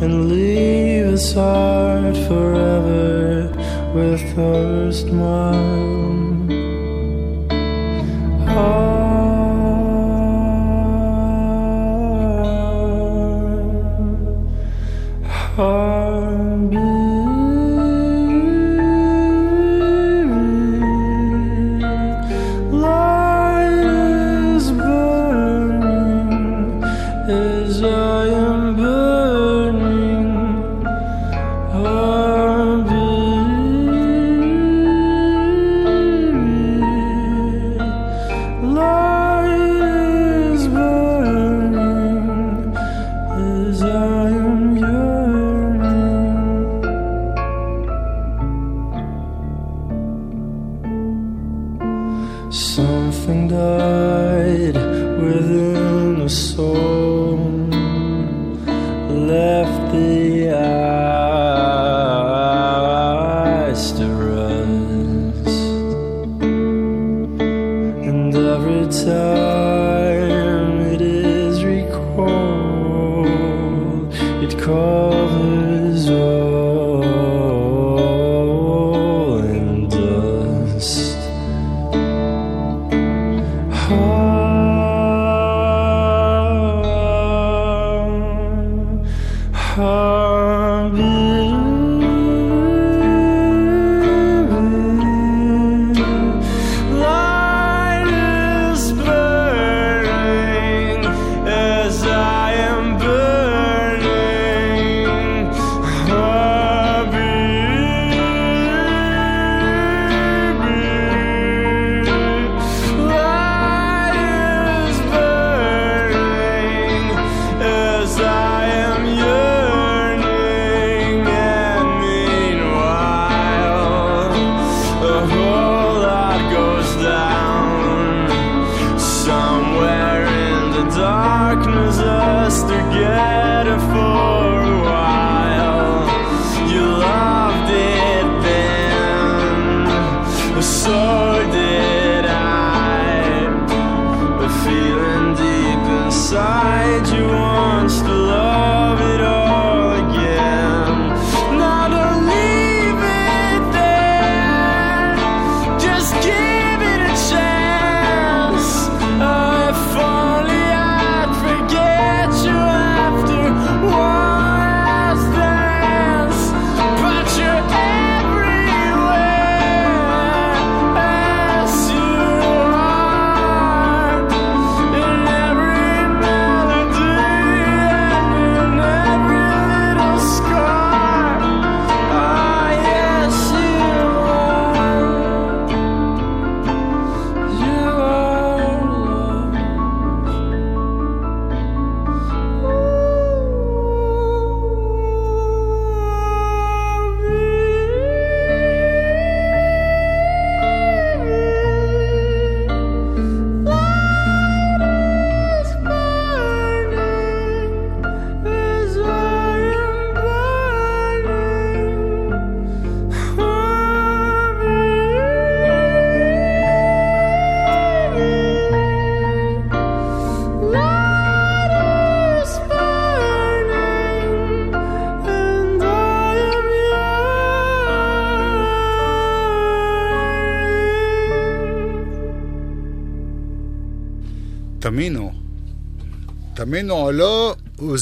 and 0.00 0.28
leave 0.28 1.06
his 1.06 1.32
heart 1.34 2.16
forever 2.28 3.50
with 3.92 4.20
her 4.36 4.92
smile. 4.92 6.14
Light 8.46 8.93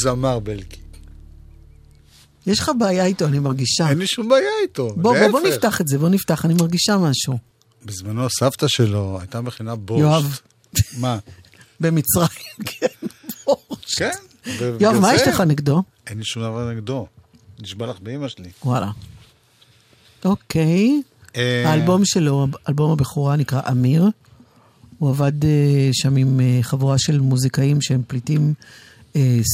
זמר 0.03 0.39
בלקי. 0.39 0.81
יש 2.47 2.61
לך 2.61 2.71
בעיה 2.79 3.05
איתו, 3.05 3.27
אני 3.27 3.39
מרגישה. 3.39 3.89
אין 3.89 3.99
לי 3.99 4.07
שום 4.07 4.29
בעיה 4.29 4.51
איתו, 4.63 4.89
בוא, 4.89 4.97
בוא, 4.97 5.29
בוא 5.31 5.41
להפך. 5.41 5.55
נפתח 5.55 5.81
את 5.81 5.89
זה, 5.89 5.99
בוא 5.99 6.09
נפתח, 6.09 6.45
אני 6.45 6.55
מרגישה 6.55 6.97
משהו. 6.99 7.39
בזמנו 7.85 8.31
סבתא 8.31 8.67
שלו 8.69 9.19
הייתה 9.21 9.41
מכינה 9.41 9.75
בושט. 9.75 10.01
יואב. 10.01 10.39
מה? 10.99 11.19
במצרים, 11.81 12.29
כן, 12.67 13.07
בושט. 13.47 13.97
כן. 13.97 14.11
יואב, 14.81 14.95
מה 15.01 15.15
יש 15.15 15.23
לך 15.29 15.41
נגדו? 15.41 15.83
אין 16.07 16.19
לי 16.19 16.25
שום 16.25 16.43
דבר 16.43 16.71
נגדו. 16.71 17.07
נשבע 17.61 17.87
לך 17.87 18.01
באמא 18.01 18.29
שלי. 18.29 18.51
וואלה. 18.65 18.91
אוקיי. 20.25 21.03
אה, 21.37 21.71
האלבום 21.71 22.05
שלו, 22.05 22.47
אלבום 22.69 22.93
הבכורה 22.93 23.37
נקרא 23.37 23.61
אמיר. 23.71 24.09
הוא 24.99 25.11
עבד 25.11 25.45
אה, 25.45 25.89
שם 25.93 26.17
עם 26.17 26.41
אה, 26.41 26.59
חבורה 26.63 26.99
של 26.99 27.21
מוזיקאים 27.21 27.81
שהם 27.81 28.03
פליטים 28.07 28.55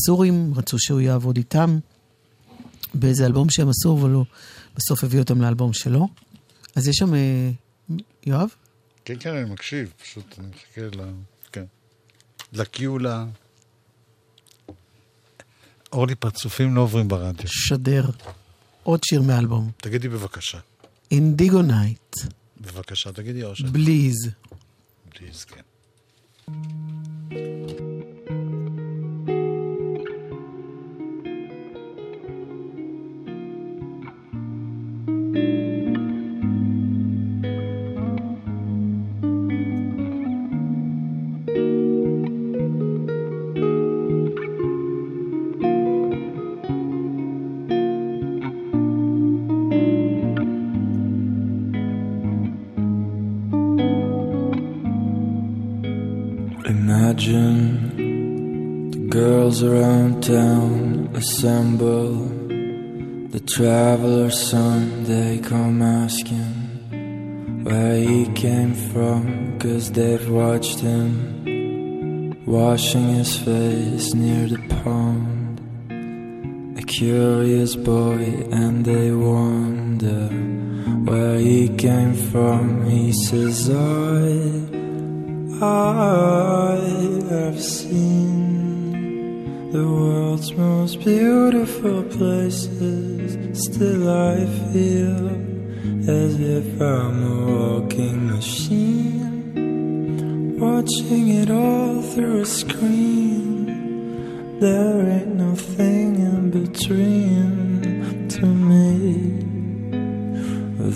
סורים, 0.07 0.53
רצו 0.57 0.79
שהוא 0.79 1.01
יעבוד 1.01 1.37
איתם 1.37 1.79
באיזה 2.95 3.27
אלבום 3.27 3.51
שהם 3.51 3.69
עשו, 3.69 3.99
אבל 4.01 4.11
הוא 4.11 4.25
בסוף 4.77 5.05
הביא 5.05 5.19
אותם 5.19 5.41
לאלבום 5.41 5.73
שלו. 5.73 6.09
אז 6.77 6.89
יש 6.89 6.97
שם... 6.97 7.15
אה, 7.15 7.51
יואב? 8.27 8.49
כן, 9.05 9.15
כן, 9.21 9.35
אני 9.35 9.51
מקשיב, 9.51 9.93
פשוט 10.03 10.39
אני 10.39 10.47
מחכה 10.49 10.97
ל... 10.97 11.11
כן. 11.53 11.65
ל 12.53 12.64
cue 12.64 12.99
ל... 12.99 13.07
אורלי, 15.93 16.15
פרצופים 16.15 16.75
לא 16.75 16.81
עוברים 16.81 17.09
ברדיו. 17.09 17.49
שדר. 17.49 18.05
עוד 18.83 19.01
שיר 19.05 19.23
מאלבום. 19.23 19.71
תגידי 19.77 20.09
בבקשה. 20.09 20.59
Indigo 21.11 21.62
Night. 21.62 22.16
בבקשה, 22.61 23.13
תגידי 23.13 23.45
אושר. 23.45 23.67
Please. 23.66 24.31
בליז, 25.15 25.45
כן. 25.45 25.63
Around 59.63 60.23
town 60.23 61.11
assemble. 61.15 62.15
The 63.29 63.41
traveler's 63.41 64.41
son, 64.51 65.05
they 65.05 65.39
come 65.39 65.83
asking 65.83 67.65
where 67.65 67.97
he 67.97 68.27
came 68.33 68.75
from, 68.75 69.59
cause 69.59 69.93
they've 69.93 70.31
watched 70.31 70.81
him 70.81 72.45
washing 72.47 73.09
his 73.09 73.37
face 73.37 74.15
near 74.15 74.47
the 74.49 74.63
pond. 74.83 75.61
A 76.79 76.83
curious 76.83 77.75
boy, 77.77 78.47
and 78.51 78.85
they 78.85 79.11
wonder 79.13 80.29
where 81.11 81.39
he 81.39 81.69
came 81.69 82.15
from. 82.15 82.89
He 82.89 83.13
says, 83.13 83.69
I. 83.71 84.69
I 85.61 86.77
have 87.31 87.61
seen 87.61 88.48
the 89.73 89.87
world's 89.87 90.53
most 90.55 91.01
beautiful 91.05 92.03
places. 92.05 93.37
Still, 93.64 94.09
I 94.09 94.47
feel 94.73 95.29
as 96.09 96.41
if 96.41 96.81
I'm 96.81 97.23
a 97.23 97.35
walking 97.53 98.29
machine, 98.29 99.53
watching 100.59 101.29
it 101.29 101.51
all 101.51 102.01
through 102.01 102.41
a 102.41 102.47
screen. 102.47 103.66
There 104.59 105.07
ain't 105.07 105.35
nothing 105.37 106.16
in 106.16 106.51
between 106.51 108.29
to 108.29 108.47
me. 108.47 109.45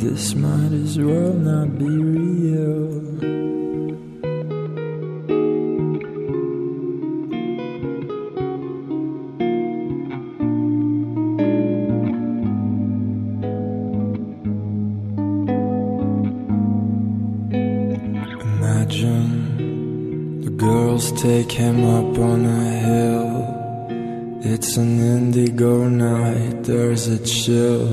This 0.03 0.35
might 0.35 0.73
as 0.73 0.99
well 0.99 1.35
not 1.35 1.79
be 1.79 1.85
real. 1.85 3.62
Take 21.23 21.53
him 21.53 21.85
up 21.85 22.18
on 22.18 22.45
a 22.45 22.64
hill. 22.89 24.41
It's 24.43 24.77
an 24.77 24.99
indigo 24.99 25.89
night, 25.89 26.64
there's 26.64 27.07
a 27.07 27.25
chill. 27.25 27.87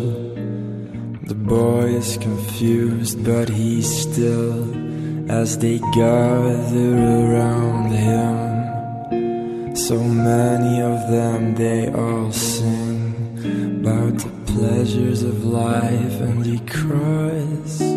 The 1.28 1.36
boy 1.36 1.94
is 2.02 2.18
confused, 2.18 3.24
but 3.24 3.48
he's 3.48 3.88
still 4.02 4.58
as 5.30 5.60
they 5.60 5.78
gather 5.94 6.94
around 7.22 7.92
him. 7.92 9.76
So 9.76 10.04
many 10.04 10.82
of 10.82 11.12
them, 11.12 11.54
they 11.54 11.88
all 11.92 12.32
sing 12.32 13.14
about 13.80 14.18
the 14.18 14.54
pleasures 14.54 15.22
of 15.22 15.46
life, 15.46 16.20
and 16.20 16.44
he 16.44 16.58
cries, 16.62 17.89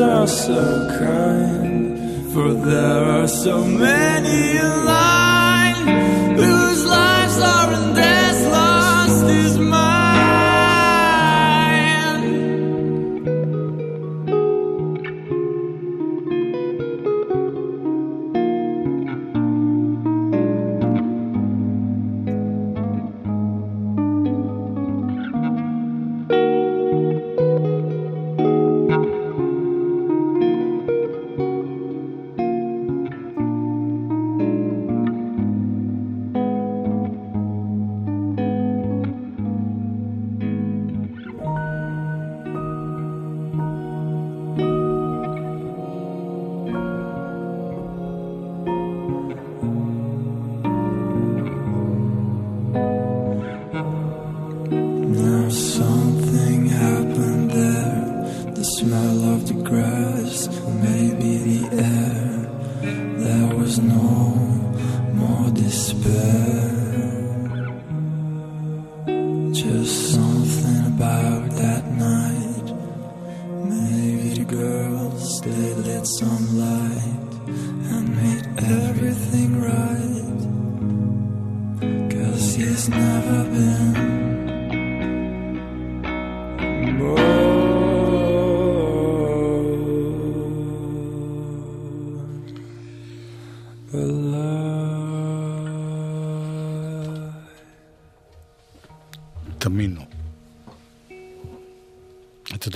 are 0.00 0.26
so 0.26 0.88
kind, 0.98 2.32
for 2.32 2.52
there 2.52 3.04
are 3.04 3.28
so 3.28 3.64
many 3.64 4.58
in 4.58 4.84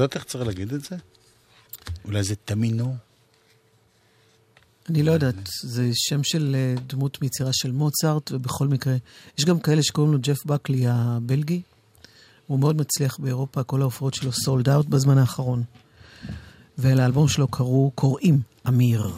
יודעת 0.02 0.16
איך 0.16 0.24
צריך 0.24 0.46
להגיד 0.46 0.72
את 0.72 0.84
זה? 0.84 0.96
אולי 2.04 2.22
זה 2.22 2.34
תמינו? 2.44 2.96
אני 4.88 5.02
לא 5.02 5.12
יודעת, 5.12 5.48
זה 5.62 5.90
שם 5.94 6.22
של 6.22 6.56
אה, 6.58 6.74
דמות 6.86 7.22
מיצירה 7.22 7.50
של 7.52 7.72
מוצרט, 7.72 8.32
ובכל 8.32 8.68
מקרה, 8.68 8.96
יש 9.38 9.44
גם 9.44 9.60
כאלה 9.60 9.82
שקוראים 9.82 10.12
לו 10.12 10.18
ג'ף 10.20 10.46
בקלי 10.46 10.84
הבלגי. 10.88 11.62
הוא 12.46 12.58
מאוד 12.58 12.76
מצליח 12.76 13.18
באירופה, 13.18 13.62
כל 13.62 13.80
ההופעות 13.80 14.14
שלו 14.14 14.32
סולד 14.32 14.68
אאוט 14.68 14.86
בזמן 14.86 15.18
האחרון. 15.18 15.62
ולאלבום 16.78 17.28
שלו 17.28 17.48
קראו, 17.48 17.90
קוראים 17.94 18.40
אמיר. 18.68 19.12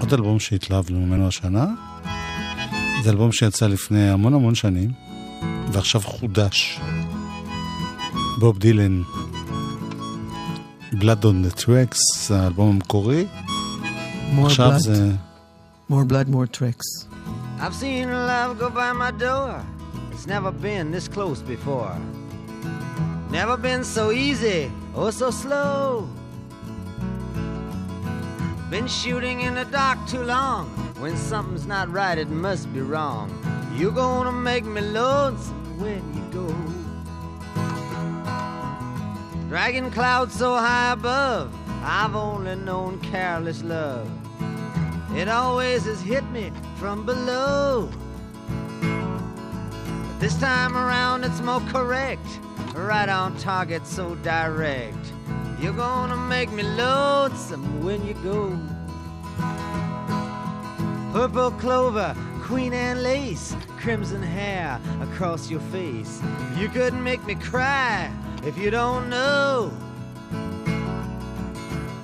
עוד 0.00 0.12
אלבום 0.12 0.40
שהתלהבנו 0.40 1.00
ממנו 1.00 1.28
השנה. 1.28 1.66
זה 3.04 3.10
אלבום 3.10 3.32
שיצא 3.32 3.66
לפני 3.66 4.10
המון 4.10 4.34
המון 4.34 4.54
שנים, 4.54 4.92
ועכשיו 5.71 6.01
חודש. 6.01 6.79
בוב 8.39 8.59
דילן, 8.59 9.01
Blood 10.91 11.23
on 11.23 11.43
the 11.43 11.61
Tracks, 11.61 12.27
זה 12.27 12.41
האלבום 12.41 12.69
המקורי. 12.69 13.27
More 14.35 14.45
עכשיו 14.45 14.71
blood. 14.71 14.79
זה... 14.79 15.11
more 15.89 16.05
blood, 16.05 16.29
more 16.29 16.47
tracks. 16.47 17.07
I've 17.59 17.73
seen 17.73 18.09
love 18.11 18.57
go 18.57 18.69
by 18.69 18.91
my 18.93 19.11
door. 19.11 19.61
It's 20.11 20.27
never 20.27 20.51
been 20.51 20.91
this 20.91 21.07
close 21.07 21.41
before. 21.41 21.95
Never 23.31 23.57
been 23.57 23.83
so 23.83 24.11
easy 24.11 24.71
or 24.95 25.11
so 25.11 25.29
slow. 25.31 26.07
Been 28.69 28.87
shooting 28.87 29.41
in 29.47 29.53
the 29.55 29.65
dark 29.65 29.99
too 30.07 30.23
long. 30.35 30.63
When 31.03 31.15
something's 31.31 31.67
not 31.75 31.85
right, 31.99 32.17
it 32.17 32.29
must 32.29 32.65
be 32.73 32.81
wrong. 32.81 33.27
You're 33.76 33.90
gonna 33.90 34.30
make 34.30 34.64
me 34.64 34.80
lonesome 34.80 35.80
when 35.80 36.02
you 36.14 36.22
go. 36.30 36.46
Dragging 39.48 39.90
clouds 39.90 40.32
so 40.34 40.54
high 40.54 40.92
above, 40.92 41.52
I've 41.82 42.14
only 42.14 42.54
known 42.54 43.00
careless 43.00 43.64
love. 43.64 44.08
It 45.16 45.28
always 45.28 45.86
has 45.86 46.00
hit 46.00 46.24
me 46.30 46.52
from 46.76 47.04
below. 47.04 47.90
But 48.80 50.20
this 50.20 50.38
time 50.38 50.76
around 50.76 51.24
it's 51.24 51.40
more 51.40 51.60
correct. 51.68 52.26
Right 52.74 53.08
on 53.08 53.36
target, 53.38 53.88
so 53.88 54.14
direct. 54.16 55.12
You're 55.60 55.72
gonna 55.72 56.16
make 56.16 56.52
me 56.52 56.62
lonesome 56.62 57.84
when 57.84 58.06
you 58.06 58.14
go. 58.14 58.56
Purple 61.12 61.50
clover, 61.52 62.14
queen 62.44 62.74
Anne 62.74 63.02
lace, 63.02 63.56
crimson 63.78 64.22
hair 64.22 64.78
across 65.00 65.50
your 65.50 65.60
face. 65.72 66.20
You 66.58 66.68
couldn't 66.68 67.02
make 67.02 67.24
me 67.24 67.36
cry 67.36 68.12
if 68.44 68.58
you 68.58 68.70
don't 68.70 69.08
know. 69.08 69.72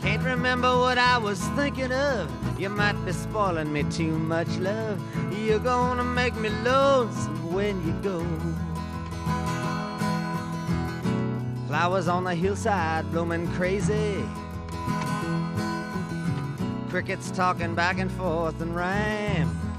Can't 0.01 0.22
remember 0.22 0.78
what 0.78 0.97
I 0.97 1.18
was 1.18 1.38
thinking 1.51 1.93
of. 1.93 2.30
You 2.59 2.70
might 2.70 2.97
be 3.05 3.12
spoiling 3.12 3.70
me 3.70 3.82
too 3.84 4.18
much, 4.18 4.49
love. 4.57 4.99
You're 5.30 5.59
gonna 5.59 6.05
make 6.05 6.34
me 6.36 6.49
lonesome 6.64 7.53
when 7.53 7.76
you 7.86 7.93
go. 8.03 8.24
Flowers 11.66 12.09
on 12.09 12.24
the 12.24 12.34
hillside 12.34 13.11
blooming 13.12 13.47
crazy. 13.53 14.24
Crickets 16.88 17.30
talking 17.30 17.74
back 17.74 17.99
and 17.99 18.11
forth 18.11 18.59
in 18.62 18.72
rhyme. 18.72 19.69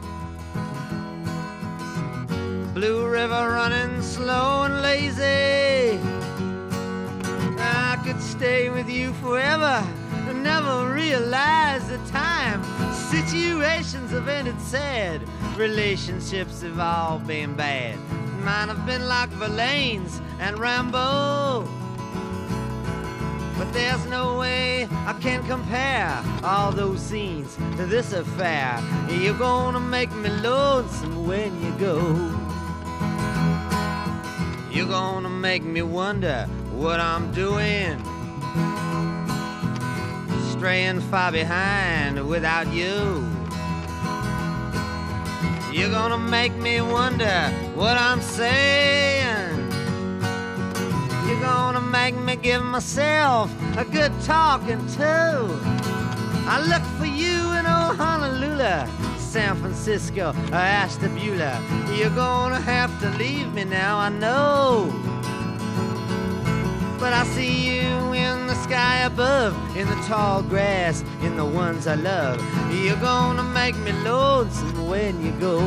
Blue 2.82 3.08
river 3.08 3.52
running 3.52 4.02
slow 4.02 4.64
and 4.64 4.82
lazy. 4.82 6.00
I 7.60 8.02
could 8.04 8.20
stay 8.20 8.72
with 8.72 8.90
you 8.90 9.14
forever 9.22 9.86
and 10.28 10.42
never 10.42 10.92
realize 10.92 11.88
the 11.88 12.00
time. 12.10 12.64
Situations 12.92 14.10
have 14.10 14.28
ended 14.28 14.60
sad, 14.60 15.22
relationships 15.56 16.64
have 16.64 16.80
all 16.80 17.20
been 17.20 17.54
bad. 17.54 18.00
Mine 18.44 18.70
have 18.70 18.84
been 18.88 19.08
like 19.08 19.30
Verlaine's 19.30 20.20
and 20.40 20.58
Rambo. 20.58 21.68
But 23.60 23.72
there's 23.74 24.04
no 24.08 24.40
way 24.40 24.88
I 25.06 25.14
can 25.22 25.46
compare 25.46 26.20
all 26.44 26.72
those 26.72 27.00
scenes 27.00 27.56
to 27.78 27.86
this 27.86 28.12
affair. 28.12 28.82
You're 29.08 29.38
gonna 29.38 29.80
make 29.80 30.12
me 30.14 30.30
lonesome 30.30 31.28
when 31.28 31.62
you 31.62 31.72
go. 31.74 32.41
You're 34.72 34.88
gonna 34.88 35.30
make 35.30 35.64
me 35.64 35.82
wonder 35.82 36.48
what 36.72 37.02
I'm 37.02 37.32
doing. 37.34 38.02
Straying 40.52 41.02
far 41.02 41.30
behind 41.32 42.26
without 42.30 42.72
you. 42.72 43.28
You're 45.74 45.90
gonna 45.90 46.18
make 46.18 46.56
me 46.56 46.80
wonder 46.80 47.50
what 47.76 47.98
I'm 47.98 48.22
saying. 48.22 49.58
You're 51.28 51.42
gonna 51.42 51.82
make 51.82 52.16
me 52.16 52.38
give 52.38 52.64
myself 52.64 53.52
a 53.78 53.84
good 53.84 54.14
talking 54.22 54.86
to. 54.98 55.48
I 56.48 56.62
look 56.66 56.84
for 56.98 57.08
you 57.08 57.52
in 57.58 57.66
old 57.66 57.98
Honolulu, 57.98 58.88
San 59.32 59.56
Francisco, 59.56 60.36
or 60.52 60.56
Ashtabula. 60.56 61.58
You're 61.96 62.10
gonna 62.10 62.60
have 62.60 62.92
to 63.00 63.10
leave 63.12 63.54
me 63.54 63.64
now, 63.64 63.98
I 63.98 64.10
know. 64.10 64.92
But 67.00 67.14
I 67.14 67.24
see 67.28 67.78
you 67.78 68.12
in 68.12 68.48
the 68.48 68.56
sky 68.56 69.04
above, 69.04 69.56
in 69.78 69.88
the 69.88 69.96
tall 70.06 70.44
grass, 70.44 71.06
in 71.22 71.38
the 71.38 71.46
ones 71.46 71.88
I 71.88 71.96
love. 71.96 72.42
You're 72.74 72.98
gonna 72.98 73.44
make 73.44 73.78
me 73.78 73.94
lonesome 74.04 74.90
when 74.90 75.26
you 75.26 75.32
go. 75.40 75.60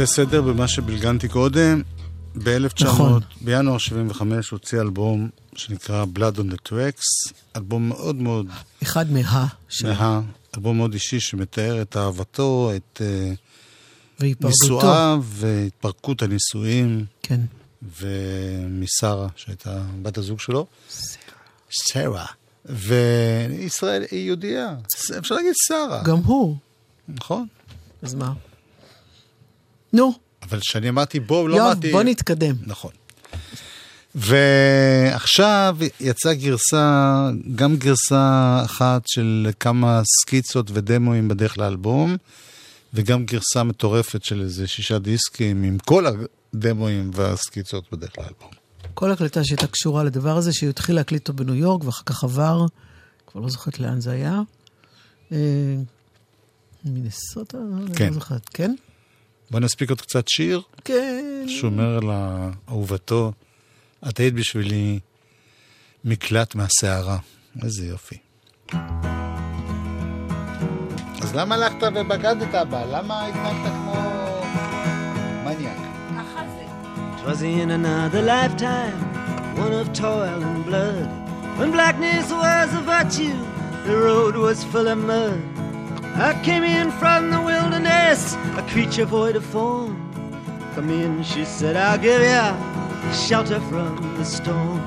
נעשה 0.00 0.12
סדר 0.12 0.42
במה 0.42 0.68
שבלגנתי 0.68 1.28
קודם. 1.28 1.82
ב-1900, 2.34 2.84
נכון. 2.84 3.22
בינואר 3.40 3.78
75 3.78 4.50
הוציא 4.50 4.80
אלבום 4.80 5.28
שנקרא 5.54 6.04
Blood 6.16 6.38
on 6.38 6.52
the 6.52 6.68
Tracks, 6.68 7.32
אלבום 7.56 7.88
מאוד 7.88 8.16
מאוד 8.16 8.46
אחד 8.82 9.12
מה. 9.12 9.46
מה, 9.68 10.20
אלבום 10.56 10.76
מאוד 10.76 10.92
אישי 10.92 11.20
שמתאר 11.20 11.82
את 11.82 11.96
אהבתו, 11.96 12.70
את 12.76 13.02
אה. 13.04 14.26
נישואיו 14.40 15.22
והתפרקות 15.24 16.22
הנישואים. 16.22 17.04
כן. 17.22 17.40
ומשרה, 18.00 19.28
שהייתה 19.36 19.82
בת 20.02 20.18
הזוג 20.18 20.40
שלו. 20.40 20.66
שרה. 21.70 22.26
וישראל 22.64 24.04
היא 24.10 24.26
יהודייה, 24.26 24.74
אפשר 25.18 25.34
להגיד 25.34 25.52
שרה. 25.68 26.02
גם 26.04 26.16
הוא. 26.16 26.56
נכון. 27.08 27.46
אז 28.02 28.14
מה? 28.14 28.32
נו. 29.92 30.12
אבל 30.42 30.58
כשאני 30.60 30.88
אמרתי 30.88 31.20
בוא, 31.20 31.48
לא 31.48 31.56
יואב, 31.56 31.66
אמרתי... 31.66 31.92
בוא 31.92 32.02
נתקדם. 32.02 32.54
נכון. 32.66 32.90
ועכשיו 34.14 35.76
יצאה 36.00 36.34
גרסה, 36.34 37.30
גם 37.54 37.76
גרסה 37.76 38.60
אחת 38.64 39.02
של 39.06 39.50
כמה 39.60 40.02
סקיצות 40.04 40.70
ודמוים 40.72 41.28
בדרך 41.28 41.58
לאלבום, 41.58 42.16
וגם 42.94 43.24
גרסה 43.24 43.62
מטורפת 43.62 44.24
של 44.24 44.40
איזה 44.40 44.66
שישה 44.66 44.98
דיסקים 44.98 45.62
עם 45.62 45.78
כל 45.78 46.04
הדמוים 46.06 47.10
והסקיצות 47.14 47.84
בדרך 47.92 48.18
לאלבום. 48.18 48.50
כל 48.94 49.10
הקלטה 49.10 49.44
שהייתה 49.44 49.66
קשורה 49.66 50.04
לדבר 50.04 50.36
הזה, 50.36 50.52
שהוא 50.52 50.70
התחיל 50.70 50.96
להקליט 50.96 51.28
אותו 51.28 51.44
בניו 51.44 51.54
יורק, 51.54 51.84
ואחר 51.84 52.02
כך 52.06 52.24
עבר, 52.24 52.66
כבר 53.26 53.40
לא 53.40 53.48
זוכרת 53.48 53.80
לאן 53.80 54.00
זה 54.00 54.10
היה. 54.10 54.40
אה, 55.32 55.38
מינסוטה? 56.84 57.58
אני 57.58 57.94
כן. 57.94 58.06
לא 58.06 58.12
זוכרת, 58.12 58.48
כן? 58.48 58.74
בוא 59.50 59.60
נספיק 59.60 59.90
עוד 59.90 60.00
קצת 60.00 60.28
שיר. 60.28 60.62
כן. 60.84 61.44
שאומר 61.48 61.98
לאהובתו, 62.00 63.32
את 64.08 64.18
היית 64.18 64.34
בשבילי 64.34 64.98
מקלט 66.04 66.54
מהסערה. 66.54 67.18
איזה 67.64 67.86
יופי. 67.86 68.16
אז 71.22 71.34
למה 71.34 71.54
הלכת 71.54 71.82
ובגדת 71.94 72.66
בה? 72.70 72.84
למה 72.86 73.26
התנהגת 73.26 73.72
כמו 73.72 73.94
מניאק? 75.44 75.76
Twas 77.22 77.42
in 77.42 77.70
another 77.70 78.22
lifetime, 78.22 78.98
one 79.64 79.74
of 79.80 79.86
toil 79.92 80.40
and 80.50 80.64
blood. 80.64 81.08
When 81.58 81.70
blackness 81.70 82.26
was 82.44 82.68
a 82.80 82.82
virtue, 82.94 83.40
the 83.86 83.96
road 84.06 84.34
was 84.36 84.58
full 84.72 84.88
of 84.94 84.98
mud. 85.10 85.40
I 86.28 86.30
came 86.46 86.64
in 86.78 86.86
from 87.00 87.20
the 87.34 87.40
wilderness, 87.48 87.59
a 87.90 88.66
creature 88.68 89.04
void 89.04 89.36
of 89.36 89.44
form. 89.44 89.96
Come 90.74 90.90
in, 90.90 91.22
she 91.22 91.44
said, 91.44 91.76
I'll 91.76 91.98
give 91.98 92.20
you 92.20 93.14
shelter 93.14 93.60
from 93.60 93.96
the 94.16 94.24
storm. 94.24 94.80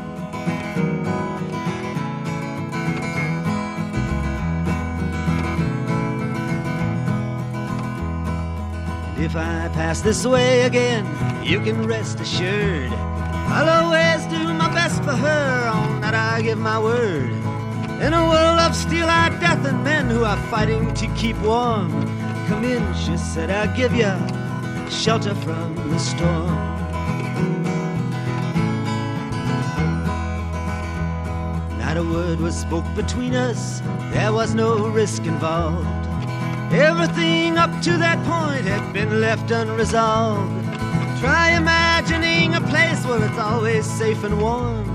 If 9.17 9.35
I 9.35 9.69
pass 9.73 10.01
this 10.01 10.25
way 10.25 10.61
again, 10.61 11.05
you 11.43 11.59
can 11.61 11.87
rest 11.87 12.19
assured. 12.19 12.91
I'll 12.91 13.69
always 13.69 14.25
do 14.27 14.53
my 14.53 14.69
best 14.73 15.03
for 15.03 15.13
her, 15.13 15.69
on 15.69 16.01
that 16.01 16.13
I 16.13 16.41
give 16.41 16.57
my 16.57 16.79
word. 16.79 17.31
In 18.01 18.13
a 18.13 18.27
world 18.27 18.59
of 18.59 18.75
steel-eyed 18.75 19.39
death 19.39 19.65
and 19.65 19.83
men 19.83 20.09
who 20.09 20.23
are 20.25 20.37
fighting 20.49 20.93
to 20.95 21.07
keep 21.15 21.37
warm, 21.37 21.89
come 22.53 22.65
in, 22.65 22.93
she 22.93 23.17
said, 23.17 23.49
I'll 23.49 23.75
give 23.75 23.95
you 23.95 24.13
shelter 24.87 25.33
from 25.33 25.73
the 25.89 25.97
storm. 25.97 26.53
Not 31.79 31.97
a 31.97 32.03
word 32.03 32.39
was 32.39 32.55
spoke 32.55 32.85
between 32.95 33.33
us, 33.33 33.81
there 34.11 34.31
was 34.31 34.53
no 34.53 34.87
risk 34.87 35.25
involved. 35.25 35.87
Everything 36.71 37.57
up 37.57 37.71
to 37.81 37.97
that 37.97 38.19
point 38.23 38.65
had 38.65 38.93
been 38.93 39.19
left 39.19 39.49
unresolved. 39.49 40.63
Try 41.21 41.55
imagining 41.57 42.53
a 42.53 42.61
place 42.61 43.03
where 43.07 43.23
it's 43.27 43.39
always 43.39 43.85
safe 43.85 44.23
and 44.23 44.39
warm. 44.39 44.85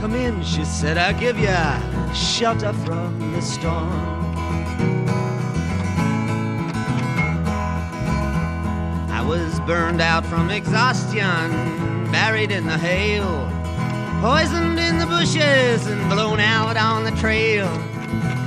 Come 0.00 0.14
in, 0.14 0.42
she 0.42 0.64
said, 0.64 0.96
I'll 0.96 1.20
give 1.20 1.38
you 1.38 2.14
shelter 2.14 2.72
from 2.72 3.32
the 3.32 3.42
storm. 3.42 4.23
was 9.33 9.59
burned 9.61 10.01
out 10.01 10.25
from 10.25 10.49
exhaustion, 10.49 11.45
buried 12.11 12.51
in 12.51 12.65
the 12.65 12.77
hail, 12.77 13.47
poisoned 14.21 14.79
in 14.79 14.97
the 14.97 15.05
bushes 15.05 15.85
and 15.85 16.01
blown 16.09 16.39
out 16.39 16.77
on 16.77 17.03
the 17.03 17.11
trail, 17.11 17.67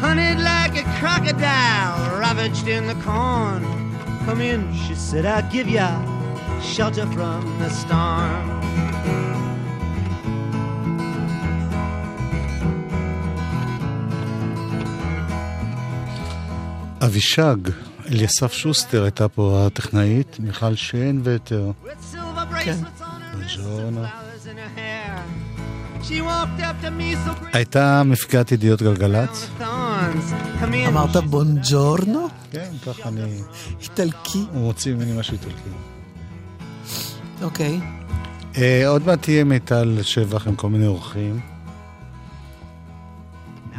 hunted 0.00 0.38
like 0.40 0.74
a 0.76 0.84
crocodile, 0.98 2.18
ravaged 2.18 2.66
in 2.66 2.88
the 2.88 2.96
corn. 2.96 3.62
Come 4.24 4.40
in, 4.40 4.74
she 4.74 4.96
said, 4.96 5.24
I'll 5.24 5.48
give 5.52 5.68
you 5.68 5.86
shelter 6.60 7.06
from 7.06 7.58
the 7.60 7.70
storm. 7.70 8.62
אבישג, 17.02 17.68
אליסף 18.11 18.53
שוסטר 18.53 19.03
הייתה 19.03 19.27
פה 19.27 19.63
הטכנאית, 19.67 20.37
מיכל 20.39 20.75
שיין 20.75 21.21
ויתר. 21.23 21.71
כן. 22.63 22.77
great 22.83 23.15
הייתה 27.53 28.03
מפיקת 28.05 28.51
ידיעות 28.51 28.81
גלגלצ. 28.81 29.49
אמרת 30.87 31.15
בונג'ורנו? 31.15 32.27
כן, 32.51 32.69
ככה 32.85 33.09
אני... 33.09 33.41
איטלקי. 33.81 34.45
הוא 34.53 34.61
מוציא 34.61 34.93
ממני 34.93 35.19
משהו 35.19 35.33
איטלקי. 35.33 35.69
אוקיי. 37.41 37.79
אה, 38.57 38.87
עוד 38.87 39.05
מעט 39.05 39.21
תהיה 39.21 39.43
מיטל 39.43 39.99
שבח 40.01 40.47
עם 40.47 40.55
כל 40.55 40.69
מיני 40.69 40.87
אורחים. 40.87 41.39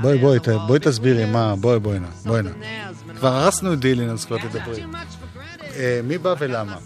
בואי, 0.01 0.19
בואי, 0.19 0.39
בואי 0.67 0.79
תסבירי 0.79 1.25
מה, 1.25 1.57
בואי, 1.57 1.79
בואי 1.79 1.99
נא, 1.99 2.09
בואי 2.25 2.43
נא. 2.43 2.51
כבר 3.19 3.29
הרסנו 3.29 3.73
את 3.73 3.79
דילין, 3.79 4.11
אז 4.11 4.25
כבר 4.25 4.39
תדברי. 4.39 4.83
אה, 5.77 6.01
מי 6.05 6.19
בא 6.19 6.35
ולמה? 6.39 6.77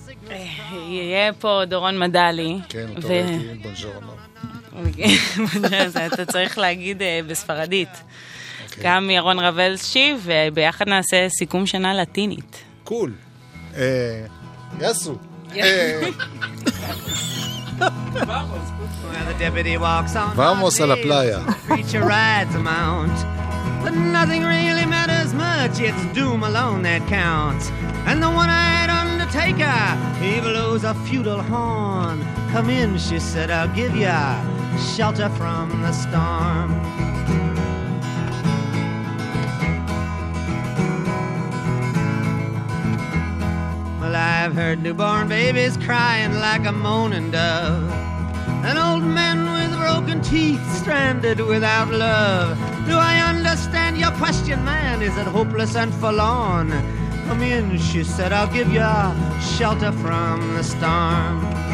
יהיה 0.89 1.33
פה 1.33 1.63
דורון 1.69 1.99
מדלי. 1.99 2.59
כן, 2.69 2.87
אותו 2.97 3.09
ראיתי, 3.09 3.55
בונג'ורנו. 3.63 4.13
אז 5.87 5.97
אתה 5.97 6.25
צריך 6.25 6.59
להגיד 6.59 7.03
אה, 7.03 7.21
בספרדית. 7.27 7.89
אוקיי. 7.89 8.85
גם 8.85 9.11
ירון 9.11 9.39
רבלשי, 9.39 10.15
וביחד 10.23 10.89
נעשה 10.89 11.29
סיכום 11.29 11.67
שנה 11.67 11.95
לטינית. 11.95 12.57
קול. 12.85 13.13
אה, 13.77 14.25
יאסו. 14.81 15.19
Well, 19.13 19.27
the 19.27 19.39
deputy 19.39 19.77
walks 19.77 20.17
on. 20.17 20.35
Vamos 20.35 20.81
a 20.81 20.87
la 20.87 20.97
playa. 20.97 21.41
Preacher 21.67 22.01
rides 22.01 22.55
a 22.55 22.59
mount. 22.59 23.13
But 23.85 23.91
nothing 23.95 24.43
really 24.43 24.87
matters 24.87 25.35
much. 25.35 25.81
It's 25.81 26.05
doom 26.15 26.43
alone 26.43 26.83
that 26.83 27.07
counts. 27.09 27.71
And 28.07 28.23
the 28.23 28.31
one-eyed 28.31 28.89
undertaker, 28.89 29.81
he 30.23 30.41
blows 30.41 30.85
a 30.85 30.95
feudal 31.07 31.43
horn. 31.43 32.25
Come 32.53 32.71
in, 32.71 32.97
she 32.99 33.19
said, 33.19 33.51
I'll 33.51 33.69
give 33.75 33.95
ya 33.95 34.41
shelter 34.97 35.29
from 35.31 35.83
the 35.83 35.93
storm. 35.93 36.73
Well, 44.01 44.17
I've 44.17 44.55
heard 44.55 44.83
newborn 44.83 45.29
babies 45.29 45.77
crying 45.77 46.35
like 46.35 46.65
a 46.67 46.73
moaning 46.73 47.31
dove. 47.31 48.02
An 48.65 48.77
old 48.77 49.03
man 49.03 49.39
with 49.53 49.77
broken 49.77 50.23
teeth, 50.23 50.65
stranded 50.77 51.41
without 51.41 51.91
love. 51.91 52.57
Do 52.87 52.97
I 52.97 53.19
understand 53.29 53.99
your 53.99 54.13
question, 54.13 54.65
man? 54.65 55.03
Is 55.03 55.17
it 55.17 55.27
hopeless 55.27 55.75
and 55.75 55.93
forlorn? 55.95 56.71
Come 57.27 57.43
in, 57.43 57.79
she 57.79 58.05
said, 58.05 58.33
I'll 58.33 58.53
give 58.53 58.73
you 58.73 58.87
shelter 59.57 59.93
from 59.93 60.55
the 60.55 60.63
storm. 60.63 61.72